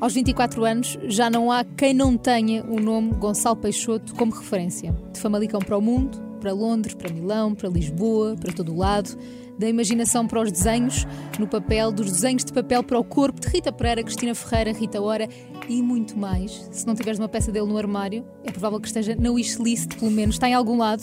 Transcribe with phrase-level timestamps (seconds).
[0.00, 4.94] Aos 24 anos, já não há quem não tenha o nome Gonçalo Peixoto como referência.
[5.12, 9.18] De Famalicão para o mundo, para Londres, para Milão, para Lisboa, para todo o lado
[9.58, 11.04] da imaginação para os desenhos
[11.38, 15.02] no papel, dos desenhos de papel para o corpo de Rita Pereira, Cristina Ferreira, Rita
[15.02, 15.28] Ora
[15.68, 16.68] e muito mais.
[16.70, 20.12] Se não tiveres uma peça dele no armário, é provável que esteja na wishlist, pelo
[20.12, 21.02] menos, está em algum lado.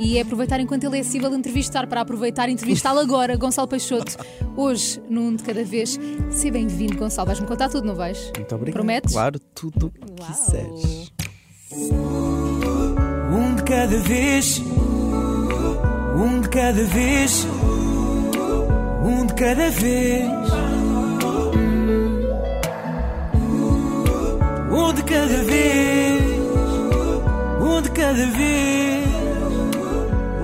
[0.00, 4.16] E é aproveitar enquanto ele é acessível entrevistar, para aproveitar e entrevistá-lo agora, Gonçalo Peixoto.
[4.56, 5.98] Hoje, num de cada vez.
[6.30, 7.26] Seja bem-vindo, Gonçalo.
[7.26, 8.32] Vais-me contar tudo, não vais?
[8.36, 8.74] Muito obrigado.
[8.74, 9.12] Prometes?
[9.12, 11.12] Claro, tudo o que quiseres.
[13.74, 14.62] Cada vez,
[16.14, 17.46] um de cada vez,
[19.02, 20.28] um de cada vez.
[24.70, 26.22] Um de cada vez,
[27.62, 29.08] um de cada vez,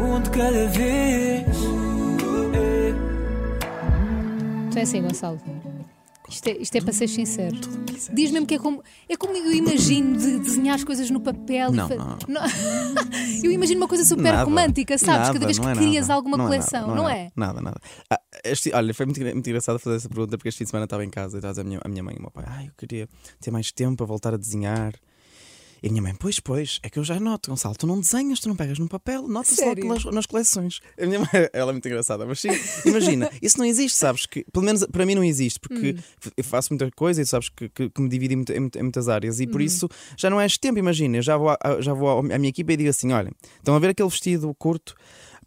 [0.01, 1.47] um de cada vez.
[4.73, 5.39] Tu é assim, Gonçalo.
[6.29, 7.57] Isto é, isto é para ser sincero.
[8.13, 11.73] Diz mesmo que é como, é como eu imagino de desenhar as coisas no papel.
[11.73, 12.41] Não, e fa- não.
[13.43, 15.21] eu imagino uma coisa super Nada, romântica, sabes?
[15.29, 16.15] nada, Cada vez que não é crias nada.
[16.19, 17.19] alguma Não é coleção, não é?
[17.27, 17.31] é?
[17.35, 17.81] Nada, nada.
[18.11, 20.85] Ah, este- olha, foi muito, muito engraçado fazer essa pergunta porque este fim de semana
[20.85, 22.65] estava em casa e estava a minha, a minha mãe e o meu pai: Ah,
[22.65, 23.09] eu queria
[23.41, 24.93] ter mais tempo para voltar a desenhar.
[25.83, 28.41] E a minha mãe, pois, pois, é que eu já noto, Gonçalo, tu não desenhas,
[28.41, 30.81] tu não pegas no papel, notas logo nas, coleções.
[31.01, 32.49] A minha mãe, ela é muito engraçada, mas sim,
[32.85, 34.27] imagina, isso não existe, sabes?
[34.27, 36.31] que Pelo menos para mim não existe, porque Hum.
[36.37, 38.83] eu faço muita coisa e sabes que, que, que me divido em, em muita- em
[38.83, 39.51] muitas áreas e Hum.
[39.51, 41.19] por isso já não é este tempo, imagina.
[41.19, 43.79] Eu já vou, à- já vou à minha equipa e digo assim: olha, estão a
[43.79, 44.95] ver aquele vestido curto?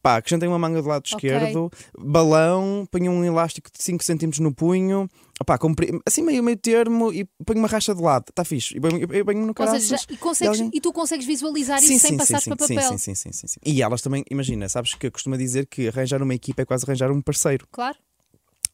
[0.02, 1.30] Pá, acrescentem uma manga do lado Ok.
[1.30, 5.08] esquerdo, balão, ponho um elástico de 5 cm no punho,
[5.46, 8.76] pá, compri- assim meio, meio termo e ponho uma racha de lado, está fixe.
[8.76, 9.84] E ponho, no caraças.
[9.84, 12.82] seja, e, consegues- alguém- e tu consegues visualizar isso sem passares para papel.
[12.82, 13.60] Sim, sim, sim, sim, sim.
[13.64, 16.84] E elas também, imagina, sabes que eu costumo dizer que arranjar uma equipa é quase
[16.84, 17.68] arranjar um parceiro.
[17.72, 17.96] Claro.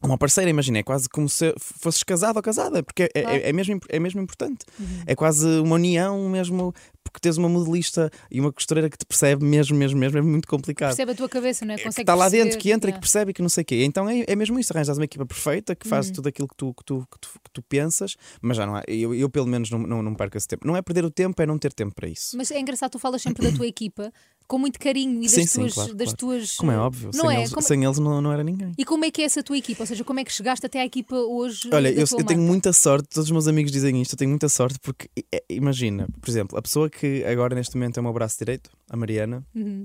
[0.00, 3.40] Uma parceira, imagina, é quase como se fosses casado ou casada, porque é, é- Claro.
[3.42, 4.64] é mesmo, imp- é mesmo importante.
[4.78, 5.02] Uhum.
[5.04, 6.72] É quase uma união mesmo,
[7.10, 10.46] porque tens uma modelista e uma costureira que te percebe mesmo, mesmo, mesmo, é muito
[10.48, 10.90] complicado.
[10.90, 11.76] Percebe a tua cabeça, não é?
[11.76, 13.64] que Consegue está lá dentro, que entra e que percebe e que não sei o
[13.64, 13.84] quê.
[13.84, 15.90] Então é, é mesmo isso, arranjas uma equipa perfeita que Uhum.
[15.90, 18.76] faz tudo aquilo que tu, que tu, que tu, que tu pensas, mas já não
[18.76, 18.82] há.
[18.86, 20.66] Eu, eu pelo menos não, não, não perco esse tempo.
[20.66, 22.36] Não é perder o tempo, é não ter tempo para isso.
[22.36, 24.12] Mas é engraçado, tu falas sempre da tua equipa
[24.48, 25.74] com muito carinho e das Sim, tuas.
[25.74, 26.16] claro, das claro.
[26.16, 27.40] tuas Como é óbvio, Não sem, é?
[27.40, 28.72] eles, Como- sem eles não, não era ninguém.
[28.78, 29.82] E como é que é essa tua equipa?
[29.82, 31.68] Ou seja, como é que chegaste até à equipa hoje?
[31.72, 34.48] Olha, eu, eu tenho muita sorte, todos os meus amigos dizem isto, eu tenho muita
[34.48, 38.12] sorte porque é, imagina, por exemplo, a pessoa que agora neste momento é o meu
[38.12, 39.44] braço direito, a Mariana.
[39.54, 39.84] Uhum.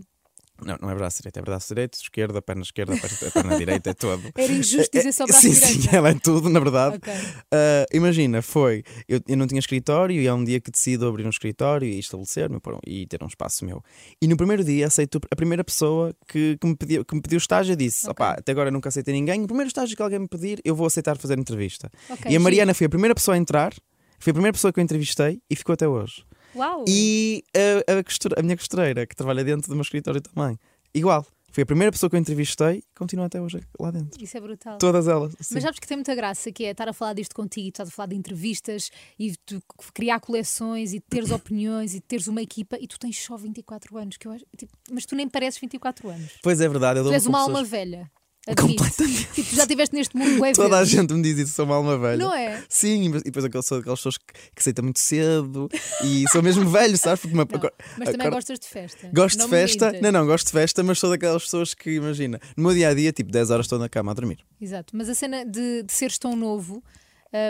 [0.65, 3.93] Não, não é braço direito, é braço direito, esquerda, perna esquerda, perna, perna direita, é
[3.93, 4.23] todo.
[4.35, 5.81] Era injusto dizer só braço sim, direito.
[5.81, 6.97] sim, ela é tudo, na verdade.
[6.97, 7.13] Ok.
[7.51, 8.83] Ah, imagina, foi.
[9.07, 11.99] Eu, eu não tinha escritório e é um dia que decido abrir um escritório e
[11.99, 13.83] estabelecer-me e ter um espaço meu.
[14.21, 17.37] E no primeiro dia aceito a primeira pessoa que, que me, pediu, que me pediu
[17.37, 17.75] estágio.
[17.75, 18.11] Disse: Ok.
[18.11, 19.43] opá, até agora nunca aceitei ninguém.
[19.43, 21.91] O primeiro estágio que alguém me pedir, eu vou aceitar fazer entrevista.
[22.09, 23.73] Ok, e a Mariana foi a primeira pessoa a entrar,
[24.19, 26.23] foi a primeira pessoa que eu entrevistei e ficou até hoje.
[26.55, 26.85] Uau!
[26.87, 27.43] E
[27.87, 30.57] a, a, costura- a minha costureira, que trabalha dentro do meu escritório também,
[30.93, 31.25] igual.
[31.51, 34.19] Foi a primeira pessoa que eu entrevistei e continua até hoje lá dentro.
[34.23, 34.79] Isso é brutal.
[34.79, 35.33] Todas elas.
[35.39, 35.53] sim.
[35.53, 37.85] Mas sabes que tem muita graça, que é estar a falar disto contigo, estar a
[37.85, 39.61] falar de entrevistas e tu
[39.93, 44.17] criar coleções e teres opiniões e teres uma equipa e tu tens só 24 anos,
[44.17, 46.31] que eu acho, tipo, mas tu nem pareces 24 anos.
[46.41, 48.11] Pois é verdade, eu Tu dou és uma alma velha.
[48.47, 48.83] Admito.
[48.83, 49.27] Completamente.
[49.33, 52.17] Tipo, já estiveste neste mundo Toda a gente me diz isso, sou uma alma velha.
[52.17, 52.63] Não é?
[52.67, 55.69] Sim, e depois aquelas, sou aquelas pessoas que, que muito cedo
[56.03, 57.21] e sou mesmo velho, sabes?
[57.21, 59.09] Porque uma- Não, agora- mas também agora- gostas de festa.
[59.13, 62.39] Gosto Não de festa, não, não, gosto de festa, mas sou daquelas pessoas que, imagina,
[62.57, 64.39] no meu dia a dia, tipo 10 horas estou na cama a dormir.
[64.61, 66.83] Exato, mas a cena de, de seres tão novo,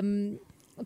[0.04, 0.38] hum,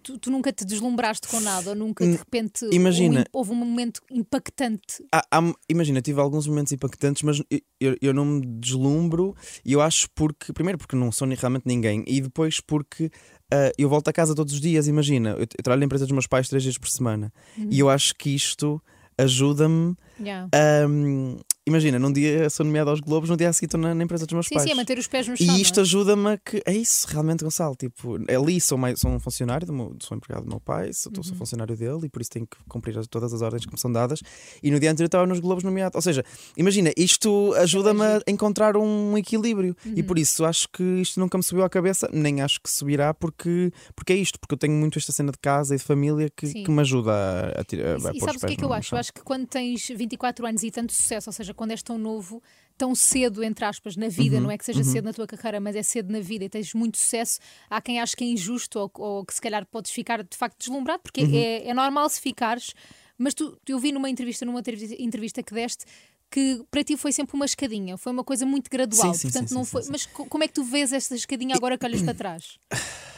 [0.03, 3.25] tu, tu nunca te deslumbraste com nada, ou nunca de repente Hum, imagina- um im-
[3.34, 5.03] houve um momento impactante.
[5.14, 7.42] Há- há- imagina, tive alguns momentos impactantes, mas
[7.80, 12.03] eu, eu, não me deslumbro e eu acho porque, primeiro porque não sou realmente ninguém
[12.08, 13.09] e depois porque
[13.52, 16.12] ah, eu volto a casa todos os dias, imagina, eu, eu trabalho na empresa dos
[16.14, 17.69] meus pais três dias por semana Uhum.
[17.72, 18.81] e eu acho que isto
[19.18, 20.48] ajuda-me Yeah.
[20.54, 21.38] Ahm,
[21.68, 24.26] imagina, num dia sou nomeado aos Globos, no dia a seguir estou na, na empresa
[24.26, 24.66] dos meus Sim, pais.
[24.66, 25.46] sim, é manter os pés no chão.
[25.58, 25.86] e isto não é?
[25.86, 26.62] ajuda-me a que.
[26.66, 27.76] É isso, realmente, Gonçalo.
[27.76, 31.12] Tipo, ali sou, mais, sou um funcionário, do meu, sou empregado do meu pai, sou,
[31.22, 31.38] sou Uhum.
[31.40, 33.92] funcionário dele e por isso tenho que cumprir as- todas as ordens que me são
[33.92, 34.22] dadas.
[34.64, 35.96] E no dia anterior estava nos Globos nomeado.
[35.96, 36.24] Ou seja,
[36.56, 40.08] imagina, isto ajuda-me a encontrar um equilíbrio e Uhum.
[40.08, 43.72] por isso acho que isto nunca me subiu à cabeça, nem acho que subirá, porque,
[43.96, 46.52] porque é isto, porque eu tenho muito esta cena de casa e de família que,
[46.63, 48.63] que me ajuda a, a, tirar- a, E, e pôr sabes o que é que
[48.63, 48.96] eu acho?
[48.96, 51.98] Eu acho que quando tens 24 anos e tanto sucesso, ou seja, quando és tão
[51.98, 52.42] novo,
[52.77, 55.59] tão cedo, entre aspas, na vida, Uhum, não é que seja cedo na tua carreira,
[55.59, 57.39] mas é cedo na vida e tens muito sucesso,
[57.69, 60.57] há quem ache que é injusto ou, ou que se calhar podes ficar de facto
[60.59, 61.36] deslumbrado, porque Uhum.
[61.36, 62.74] é, é normal se ficares,
[63.18, 64.59] mas tu, eu vi numa entrevista, numa
[65.00, 65.83] entrevista, que deste.
[66.30, 69.13] Que para ti foi sempre uma escadinha, foi uma coisa muito gradual.
[69.13, 69.81] Sim, sim, portanto, sim, não foi.
[69.89, 72.60] Mas co- como é que tu vês esta escadinha agora que olhas para trás?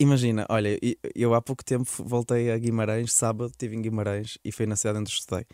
[0.00, 0.78] Imagina, olha,
[1.14, 4.98] eu há pouco tempo voltei a Guimarães, sábado estive em Guimarães e foi na cidade
[4.98, 5.46] onde estudei.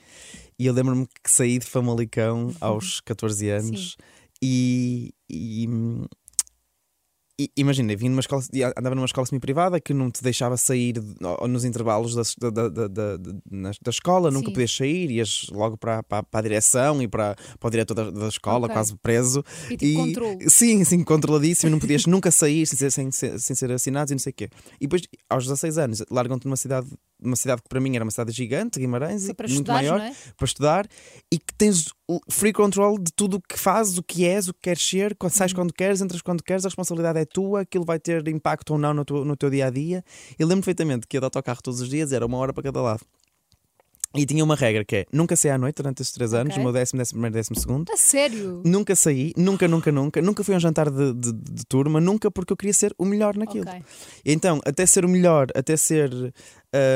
[0.59, 3.97] E eu lembro-me que saí de Famalicão aos 14 anos
[4.41, 5.69] e, e, e
[7.57, 8.43] imagina, vim numa escola,
[8.77, 10.95] andava numa escola semi-privada que não te deixava sair
[11.49, 14.53] nos intervalos da, da, da, da, da- escola, nunca Sim.
[14.55, 18.11] podias sair, ias logo para, para, para a direção e para, para o diretor da,
[18.11, 18.75] da escola, Ok.
[18.75, 19.45] quase preso.
[19.71, 20.51] E tipo controle.
[20.51, 24.19] Sim, sim, controladíssimo, não podias nunca sair sem ser, sem, sem ser assinados e não
[24.21, 24.49] sei o quê.
[24.81, 26.89] E depois, aos 16 anos, largam-te numa cidade,
[27.23, 30.13] uma cidade que para mim era uma cidade gigante, Guimarães, e muito estudar, maior, é?
[30.37, 30.87] para estudar,
[31.33, 34.55] e que tens o free control de tudo o que fazes, o que és, o
[34.55, 35.57] que queres ser, quando sais Uhum.
[35.59, 38.93] quando queres, entras quando queres, a responsabilidade é tua, aquilo vai ter impacto ou não
[38.93, 40.03] no teu, no teu dia a dia.
[40.39, 42.81] Eu lembro perfeitamente que ia de autocarro todos os dias, era uma hora para cada
[42.83, 43.03] lado.
[44.17, 46.59] E tinha uma regra que é nunca saí à noite durante esses três anos, Ok.
[46.59, 47.93] o meu décimo, décimo primeiro, décimo segundo.
[47.93, 48.63] A sério?
[48.65, 50.23] Nunca saí, nunca, nunca, nunca.
[50.23, 53.05] Nunca fui a um jantar de, de- de turma, nunca porque eu queria ser o
[53.05, 53.69] melhor naquilo.
[53.69, 53.83] Ok.
[54.25, 56.11] Então, até ser o melhor, até ser.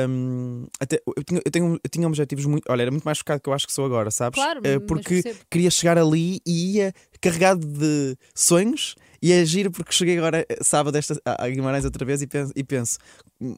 [0.09, 2.63] hum, até, eu, tinha, eu, tenho, eu tinha objetivos muito.
[2.67, 4.41] Olha, era muito mais focado que eu acho que sou agora, sabes?
[4.41, 5.21] Claro, mas porque
[5.51, 10.57] queria chegar ali e ia carregado de sonhos e é giro porque cheguei agora eh,
[10.61, 12.97] sábado esta, a Guimarães outra vez e penso, e penso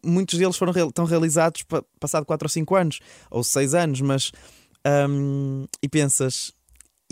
[0.06, 3.00] muitos deles foram estão realizados pa, passado 4 ou 5 anos
[3.32, 4.32] ou 6 anos, mas
[5.10, 6.54] hum, e pensas.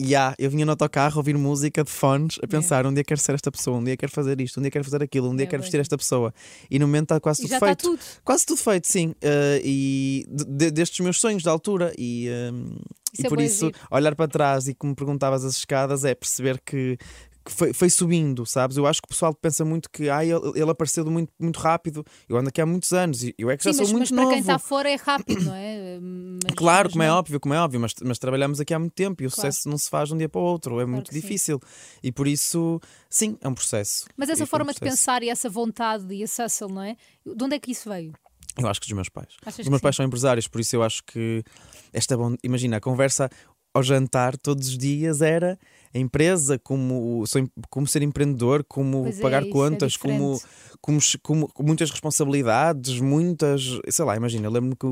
[0.02, 3.36] Ya, eu vinha no autocarro ouvir música de fones a pensar um dia quero ser
[3.36, 5.48] esta pessoa, um dia quero fazer isto, um dia quero fazer aquilo, um dia É,
[5.48, 6.34] quero pois vestir esta pessoa
[6.68, 7.82] e no momento está quase E tudo feito.
[7.84, 8.00] tudo.
[8.24, 9.14] Quase tudo feito, sim.
[9.22, 12.70] Eh, e de- de- destes meus sonhos da altura e, ehm,
[13.14, 13.78] Isso e é por isso giro.
[13.92, 16.98] olhar para trás e como perguntavas as escadas é perceber que,
[17.46, 18.78] que foi, foi subindo, sabes?
[18.78, 22.06] Eu acho que o pessoal pensa muito que ah, ele, ele apareceu muito, muito rápido.
[22.28, 24.12] Eu ando aqui há muitos anos e eu é que já Sim, sou mas, mas
[24.12, 24.30] muito para novo.
[24.34, 26.00] quem está fora é rápido, não é?
[26.02, 27.16] Mas- Claro, mas como é não.
[27.18, 29.52] óbvio, como é óbvio, mas, mas trabalhamos aqui há muito tempo e o Claro.
[29.52, 31.22] sucesso não se faz de um dia para o outro, é muito que sim.
[31.22, 31.60] difícil.
[32.02, 32.80] E por isso,
[33.10, 34.06] sim, é um processo.
[34.18, 36.82] Mas essa E foi um forma de pensar e essa vontade e esse hustle, não
[36.82, 36.96] é?
[37.26, 38.14] De onde é que isso veio?
[38.58, 39.30] Eu acho que dos meus pais.
[39.44, 39.98] Achas Os meus pais sim?
[39.98, 41.44] são empresários, por isso eu acho que
[41.92, 42.36] esta bom.
[42.44, 43.28] Imagina, a conversa
[43.74, 45.58] ao jantar todos os dias era
[45.94, 47.24] a empresa, como,
[47.70, 50.78] como ser empreendedor, como Pois é, pagar é contas, como, diferente.
[50.82, 53.80] como, como- com muitas responsabilidades, muitas.
[53.90, 54.88] Sei lá, imagina, eu lembro-me que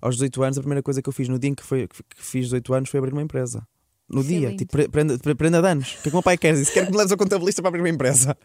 [0.00, 2.02] aos 18 anos a primeira coisa que eu fiz no dia em que, foi, que
[2.24, 3.66] fiz 18 anos foi abrir uma empresa.
[4.08, 5.92] No é dia, tipo, pre- prenda, pre- prenda de anos.
[5.94, 6.54] O que é que o meu pai quer?
[6.54, 8.36] Disse: quer que me leves a contabilista para abrir uma empresa.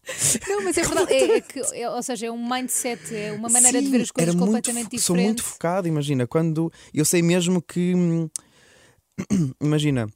[0.48, 1.14] Não, mas é verdade.
[1.14, 4.02] É, é que, é- ou seja, é um mindset, é uma maneira de Sim, ver
[4.04, 5.26] as coisas era muito completamente fo- Sou diferente.
[5.26, 8.30] muito focado, imagina, quando eu sei mesmo que hum,
[9.62, 10.08] imagina,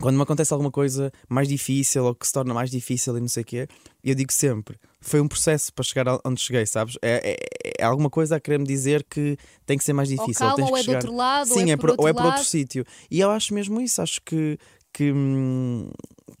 [0.00, 3.28] quando me acontece alguma coisa mais difícil ou que se torna mais difícil e não
[3.28, 3.68] sei o quê,
[4.02, 6.96] eu digo sempre, foi um processo para chegar onde cheguei, sabes?
[7.02, 9.36] É, é- é alguma coisa a querer-me dizer que
[9.66, 10.40] tem que ser mais Ou difícil.
[10.40, 12.00] calma, tens ou que é do chegar- outro lado, Sim, ou é, é por por-
[12.00, 12.34] ou é para lado.
[12.36, 12.84] outro sítio.
[13.10, 14.58] E eu acho mesmo isso, acho que,
[14.92, 15.90] que, hum,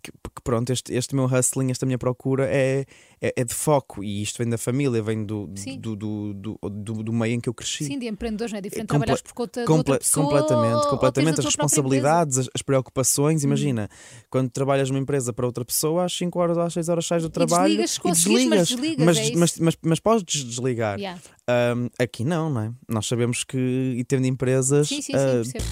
[0.02, 2.84] que- que pronto, este, este meu hustling, esta minha procura é,
[3.20, 7.12] é, é de foco e isto vem da família, vem do, do, do, do, do-
[7.12, 7.84] meio em que eu cresci.
[7.84, 10.26] Sim, de empreendedores, não é diferente Comple- trabalhares por conta de Comple- outra pessoa.
[10.26, 13.42] completamente, completamente as responsabilidades, as, as preocupações.
[13.42, 13.48] Uhum.
[13.48, 13.88] Imagina,
[14.30, 17.22] quando trabalhas numa empresa para outra pessoa, às 5 horas ou às 6 horas sais
[17.22, 20.98] do trabalho desligas se conseguires, mas desligas, mas, é mas, mas, mas podes desligar.
[20.98, 21.20] Yeah.
[21.48, 22.72] Ahm, aqui não, não é?
[22.88, 25.64] Nós sabemos que, e tendo empresas, Sim, sim, sim, percebo.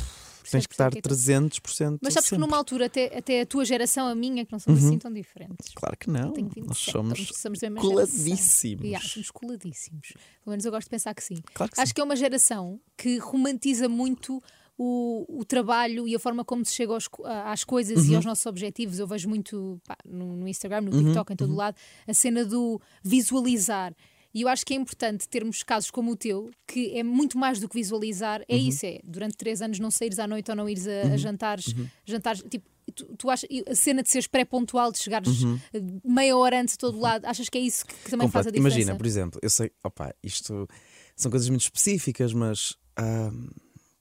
[0.50, 1.98] Tens que estar percebo o é que é 300%.
[2.02, 4.80] Mas sabes que numa altura, até, até a tua geração, a minha, que não somos
[4.82, 4.88] Uhum.
[4.88, 5.72] assim tão diferentes.
[5.74, 6.28] Claro que não.
[6.28, 8.84] Eu tenho 27, Nós somos somos coladíssimos.
[8.84, 10.08] Yeah, somos coladíssimos.
[10.44, 11.36] Pelo menos eu gosto de pensar que sim.
[11.54, 11.94] Claro que Acho sim.
[11.94, 14.42] que é uma geração que romantiza muito
[14.82, 17.06] o, o trabalho e a forma como se chega aos
[17.44, 18.12] às coisas Uhum.
[18.12, 18.98] e aos nossos objetivos.
[18.98, 21.36] Eu vejo muito pá, no, no Instagram, no TikTok, em Uhum.
[21.36, 21.76] todo o lado,
[22.08, 23.94] a cena do visualizar.
[24.32, 27.58] E eu acho que é importante termos casos como o teu, que é muito mais
[27.58, 28.40] do que visualizar.
[28.40, 28.46] Uhum.
[28.48, 31.16] É isso, é durante três anos não saíres à noite ou não ires a, a
[31.16, 31.88] jantares, Uhum.
[32.06, 35.58] jantares tipo, tu, tu achas, a cena de seres pré-pontual, de chegares Uhum.
[35.74, 38.46] eh, meia hora antes de todo lado, achas que é isso que, que também faz
[38.46, 38.56] a Completo.
[38.68, 38.76] diferença?
[38.78, 40.68] Imagina, por exemplo, eu sei, opa, isto
[41.16, 42.76] são coisas muito específicas, mas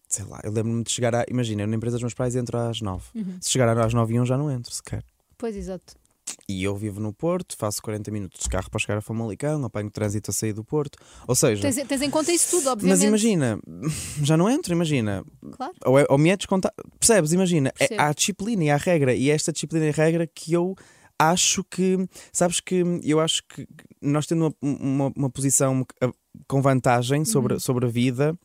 [0.08, 1.26] sei lá, eu lembro-me de chegar a.
[1.30, 3.04] Imagina, eu na empresa dos meus pais entro às 9.
[3.16, 3.38] Uhum.
[3.42, 5.04] Se chegar às 9 e 1 já não entro sequer.
[5.38, 5.96] Pois, exato.
[6.50, 9.92] E eu vivo no Porto, faço 40 minutos de carro para chegar a Famalicão, apanho
[9.92, 10.98] trânsito a sair do Porto.
[11.28, 12.98] Ou seja, Tens, tens em conta isso tudo, obviamente.
[12.98, 13.60] mas imagina,
[14.24, 15.24] já não entro, imagina.
[15.52, 15.74] Claro.
[15.86, 16.74] Ou, é, ou me é descontado.
[17.00, 17.34] Percebes?
[17.34, 19.14] Imagina, é- há a disciplina e há a regra.
[19.14, 20.74] E é esta disciplina e regra que eu
[21.20, 21.98] acho que.
[22.34, 23.68] Sabes que eu acho que
[24.02, 26.10] nós tendo uma, uma, uma posição ah,
[26.48, 27.60] com vantagem sobre, Uhum.
[27.60, 28.36] sobre a vida.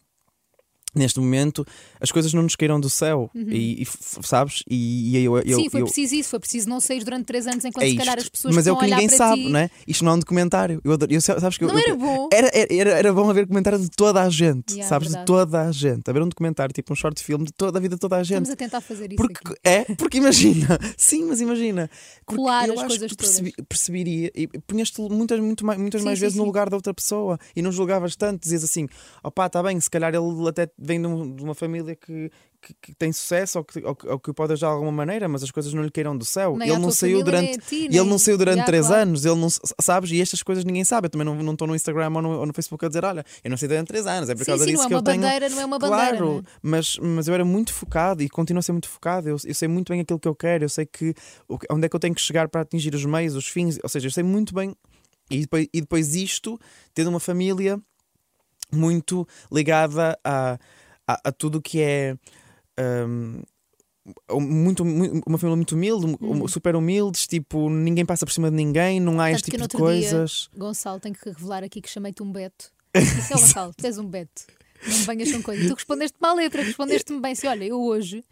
[0.94, 1.66] Neste momento
[2.00, 5.56] as coisas não nos caíram do céu e, e f- sabes e, e eu, eu,
[5.56, 5.62] Uhum.
[5.64, 7.96] Sim, foi eu- preciso isso, foi preciso não sair durante três anos enquanto é se
[7.96, 9.48] calhar as pessoas mas é o que ninguém sabe ti.
[9.50, 12.28] não é isto não é um documentário eu, eu sabes que Não era bom?
[12.32, 15.24] era, era, era bom haver comentário de toda a gente Yeah, sabes verdade.
[15.24, 17.94] de toda a gente haver um documentário tipo um short film de toda a vida
[17.96, 19.60] de toda a gente Estamos a tentar fazer isso porque aqui.
[19.64, 21.90] é porque imagina sim mas imagina
[22.24, 26.24] Colar as coisas que percebi, perceberia e punhas-te muitas muito mais, muitas Sim, mais sim,
[26.24, 26.46] vezes no sim.
[26.46, 28.86] lugar da outra pessoa e não julgavas tanto dizias assim
[29.22, 32.30] opá está bem se calhar ele até vem de, um- de uma família que
[32.66, 35.42] que, que tem sucesso ou que, ou, que, o pode ajudar de alguma maneira, mas
[35.42, 36.56] as coisas não lhe caíram do céu.
[36.56, 37.58] Nem ele não saiu durante.
[37.58, 39.02] ti, ele não saiu durante Yeah, três claro.
[39.02, 39.48] anos, ele não
[39.78, 41.04] sabes, e estas coisas ninguém sabe.
[41.04, 43.50] Eu também não estou no Instagram ou no, ou no Facebook a dizer, olha, eu
[43.50, 44.98] não sei durante três anos, é por Sim, causa sim, disso não é que uma
[45.00, 45.20] eu tenho.
[45.20, 46.24] bandeira, não é uma Claro, bandeira.
[46.24, 46.42] não é?
[46.62, 49.28] mas, mas eu era muito focado e continuo a ser muito focado.
[49.28, 51.12] Eu, eu sei muito bem aquilo que eu quero, eu sei que-
[51.70, 54.06] onde é que eu tenho que chegar para atingir os meios, os fins, ou seja,
[54.06, 54.74] eu sei muito bem.
[55.30, 56.58] E depois, e depois isto,
[56.94, 57.78] tendo uma família
[58.74, 60.58] muito ligada a,
[61.06, 62.16] a, a tudo que é.
[63.06, 63.42] hum,
[64.38, 68.56] muito, mu- uma família muito humilde, um- super humildes, tipo, ninguém passa por cima de
[68.56, 70.50] ninguém, não há Tanto este tipo de outro dia- coisas.
[70.56, 72.70] Gonçalo, tenho que revelar aqui que chamei-te um Beto.
[72.94, 74.42] Disse, "Ó, Gonçalo, tu és um Beto.
[74.86, 75.66] Não me venhas com coisa.
[75.68, 78.22] Tu respondeste-me à letra, respondeste-me bem assim: olha, eu hoje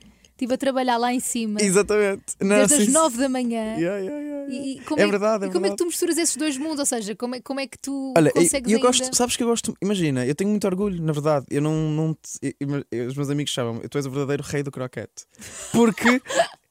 [0.43, 2.23] estive a trabalhar lá em cima, Exatamente.
[2.41, 3.77] Não, desde as sim, nove da manhã.
[3.77, 4.53] Yeah, yeah, yeah.
[4.53, 5.77] E, e como É que- verdade, é e como é que verdade.
[5.79, 6.81] tu misturas esses dois mundos?
[6.81, 8.89] Ou seja, como é, como é que tu Olha, eu, consegues eu ainda...
[8.89, 11.47] gosto, sabes que eu gosto, imagina, eu tenho muito orgulho, na verdade.
[11.51, 14.63] Eu não, não te- eu- eu- os meus amigos chamam, tu és o verdadeiro rei
[14.63, 15.25] do croquete.
[15.73, 16.21] Porque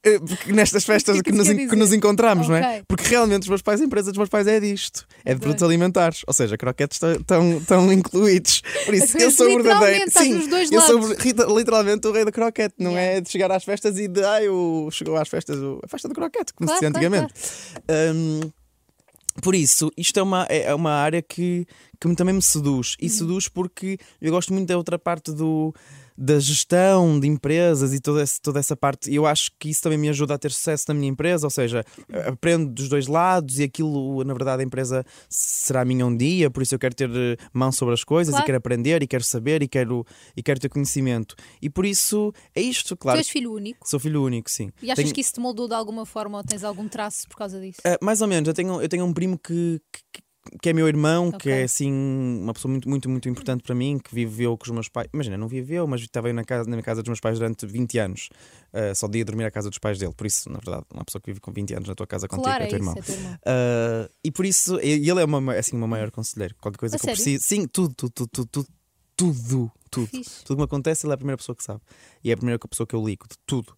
[0.47, 2.81] nestas festas que é que que, nos, que nos encontramos, não é?
[2.87, 5.63] Porque realmente os meus pais, a empresa dos meus pais é disto, é de produtos
[5.63, 8.61] alimentares, ou seja, croquetes estão, incluídos.
[8.85, 10.09] Por isso, eu sou verdadeiro.
[10.11, 10.41] Sim,
[10.71, 10.99] eu sou
[11.57, 13.17] literalmente o rei do croquete, não Yeah.
[13.17, 16.07] é de chegar às festas e de ai, o, chegou às festas, o- a festa
[16.07, 18.15] do croquete, como Claro, se dizia claro, antigamente.
[18.15, 18.51] Hum,
[19.41, 21.65] por isso, isto é uma, é uma área que,
[21.99, 22.95] que também me seduz.
[22.99, 23.05] Uhum.
[23.07, 25.73] E seduz porque eu gosto muito da outra parte do,
[26.23, 29.09] da gestão de empresas e toda, esse- toda essa parte.
[29.09, 31.47] E eu acho que isso também me ajuda a ter sucesso na minha empresa.
[31.47, 31.83] Ou seja,
[32.27, 36.51] aprendo dos dois lados e aquilo, na verdade, a empresa será minha um dia.
[36.51, 38.43] Por isso, eu quero ter eh, mão sobre as coisas Claro.
[38.43, 40.05] e quero aprender e quero saber e quero,
[40.37, 41.35] e quero ter conhecimento.
[41.61, 43.17] E por isso, é isto, Tu claro.
[43.17, 44.69] és filho único Sou filho único, sim.
[44.81, 47.37] e achas Tenho- que isso te moldou de alguma forma ou tens algum traço por
[47.37, 47.79] causa disso?
[47.85, 50.21] Uh, mais ou menos, eu tenho, eu tenho um primo que, que,
[50.61, 51.51] que é meu irmão, que Ok.
[51.51, 54.89] é assim uma pessoa muito, muito, muito importante para mim, que viveu com os meus
[54.89, 55.07] pais.
[55.13, 57.97] Imagina, não viveu, mas estava na, casa, na minha casa dos meus pais durante 20
[57.99, 58.29] anos.
[58.73, 60.13] Uh, só dia dormir à casa dos pais dele.
[60.15, 62.45] Por isso, na verdade, uma pessoa que vive com 20 anos na tua casa contigo
[62.45, 62.95] claro, é é teu isso, irmão.
[62.97, 63.33] é teu irmão.
[63.35, 66.55] Uh, e por isso, ele é uma, assim, uma maior conselheiro.
[66.59, 67.23] Qualquer coisa A que eu sério?
[67.23, 67.43] preciso.
[67.47, 68.67] Sim, tudo, tudo, tudo, tudo, tudo.
[69.17, 70.07] Tudo, tudo.
[70.07, 70.43] Fixe.
[70.43, 71.79] Tudo que me acontece, ele é a primeira pessoa que sabe.
[72.23, 73.71] E é a primeira pessoa que eu ligo de tudo.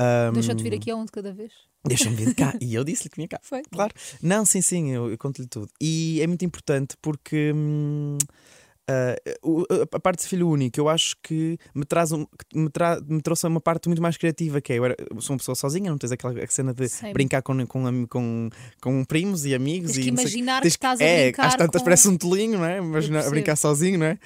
[0.00, 1.52] Um, Deixa-te vir aqui a um de cada vez.
[1.86, 2.54] Deixa-me vir cá.
[2.60, 3.38] E eu disse-lhe que vinha cá.
[3.44, 3.62] Foi?
[3.70, 3.92] Claro.
[4.22, 5.68] Não, sim, sim, eu, eu conto-lhe tudo.
[5.80, 8.18] E é muito importante porque hum,
[9.42, 13.20] o- a parte de filho único, eu acho que me, traz um, me, tra me
[13.22, 15.90] trouxe uma parte muito mais criativa, que é eu, era, eu sou uma pessoa sozinha,
[15.90, 18.50] não tens aquela cena de brincar com, com, com,
[18.80, 19.92] com primos e amigos.
[19.92, 21.84] Tens e que não sei- imaginar que tens estás a é, brincar às tantas com-
[21.84, 22.78] parece um tolinho, não é?
[22.78, 24.18] Imagina a brincar sozinho, não é?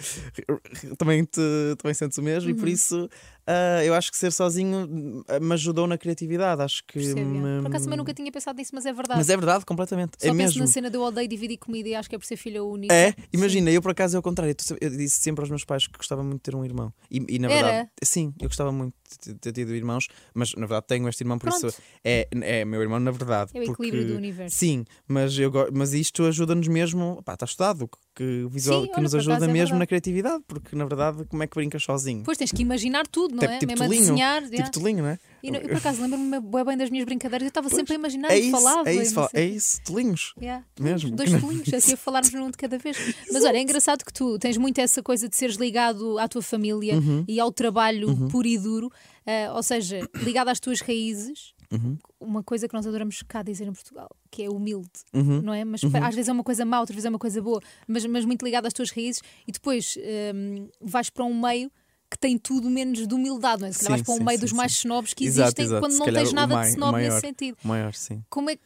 [0.97, 1.41] Também, te,
[1.81, 2.59] também sentes o mesmo e Uhum.
[2.59, 3.09] por isso
[3.49, 6.61] ah, eu acho que ser sozinho ah, me ajudou na criatividade.
[6.63, 6.99] Acho que.
[6.99, 7.15] É.
[7.15, 9.19] me- Por acaso também nunca tinha pensado nisso, mas é verdade.
[9.19, 10.13] Mas é verdade, completamente.
[10.19, 10.61] Só é penso mesmo.
[10.61, 12.93] na cena eu odeio dividir comida e acho que é por ser filha única.
[12.95, 13.17] É, Sim.
[13.33, 14.55] imagina, eu por acaso é o contrário.
[14.71, 16.93] Eu, eu disse sempre aos meus pais que gostava muito de ter um irmão.
[17.11, 17.67] E, e na Era?
[17.67, 18.95] verdade, sim, eu gostava muito
[19.41, 21.67] ter tido irmãos, mas na verdade tenho este irmão, por Pronto.
[21.69, 23.51] isso é, é meu irmão, na verdade.
[23.55, 24.57] É o equilíbrio porque- do universo.
[24.57, 27.23] Sim, mas, eu, mas isto ajuda-nos mesmo.
[27.25, 29.79] Pá, está estudado, que, visual, Sim, que nos ajuda é mesmo verdade.
[29.79, 32.19] na criatividade, porque na verdade, como é que brincas sozinho?
[32.19, 33.59] Depois tens que imaginar tudo, não Tipo- é?
[33.59, 34.43] tipo Mesmo a tolinho, desenhar.
[34.43, 34.71] Tipo yeah.
[34.73, 35.19] tolinho, não é?
[35.43, 37.45] E eu, por acaso lembro-me bem das minhas brincadeiras.
[37.45, 38.89] Eu estava sempre a imaginar É e isso, falava.
[38.91, 40.35] é isso, não fala- é isso, tolinhos.
[40.41, 41.11] Yeah, Mesmo.
[41.17, 42.97] Dois tolinhos, assim a falarmos num de cada vez.
[43.33, 46.43] Mas olha, é engraçado que tu tens muito essa coisa de seres ligado à tua
[46.43, 47.25] família Uhum.
[47.29, 48.91] e ao trabalho puro e duro,
[49.27, 51.53] ah, ou seja, ligado às tuas raízes.
[51.71, 51.99] Uhum.
[52.19, 55.43] Uma coisa que nós adoramos cá dizer em Portugal, que é humilde, Uhum.
[55.43, 55.65] não é?
[55.67, 58.25] Mas às vezes é uma coisa má, outras vezes é uma coisa boa, mas, mas
[58.25, 59.97] muito ligado às tuas raízes e depois
[60.35, 61.71] hum, vais para um meio
[62.11, 63.73] que tem tudo menos de humildade, não é?
[63.73, 64.57] Se calhar vais para um sim, meio sim, dos sim.
[64.57, 65.81] mais snobs que Exato, existem exato.
[65.83, 67.09] quando não tens o nada mai- de o snob maior.
[67.11, 67.59] nesse sentido.
[67.63, 68.25] Maior, sim.
[68.31, 68.59] Como é,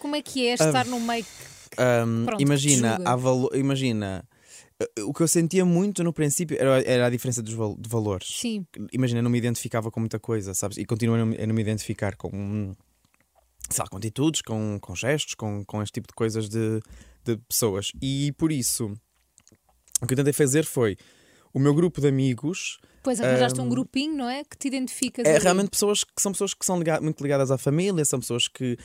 [0.00, 1.30] como é que é estar num meio que
[1.78, 4.24] Ahm, Pronto, que imagina, há valo- imagina,
[4.80, 7.86] eh, o que eu sentia muito no princípio era, era a diferença dos val- de
[7.88, 8.28] valores.
[8.34, 10.78] Sim, Imagina, eu não me identificava com muita coisa, sabes?
[10.78, 12.74] E continuo a não, me- identificar com,
[13.68, 16.80] sei lá, com atitudes, com, com gestos, com, com este tipo de coisas de,
[17.24, 17.92] de pessoas.
[18.00, 18.90] E por isso,
[20.00, 20.96] o que eu tentei fazer foi
[21.56, 22.78] o meu grupo de amigos.
[23.02, 24.44] Pois arranjaste um Ahm, grupinho, não é?
[24.44, 25.24] Que te identificas.
[25.26, 25.42] É ali.
[25.42, 28.76] realmente pessoas que são pessoas que são liga- muito ligadas à família, são pessoas que,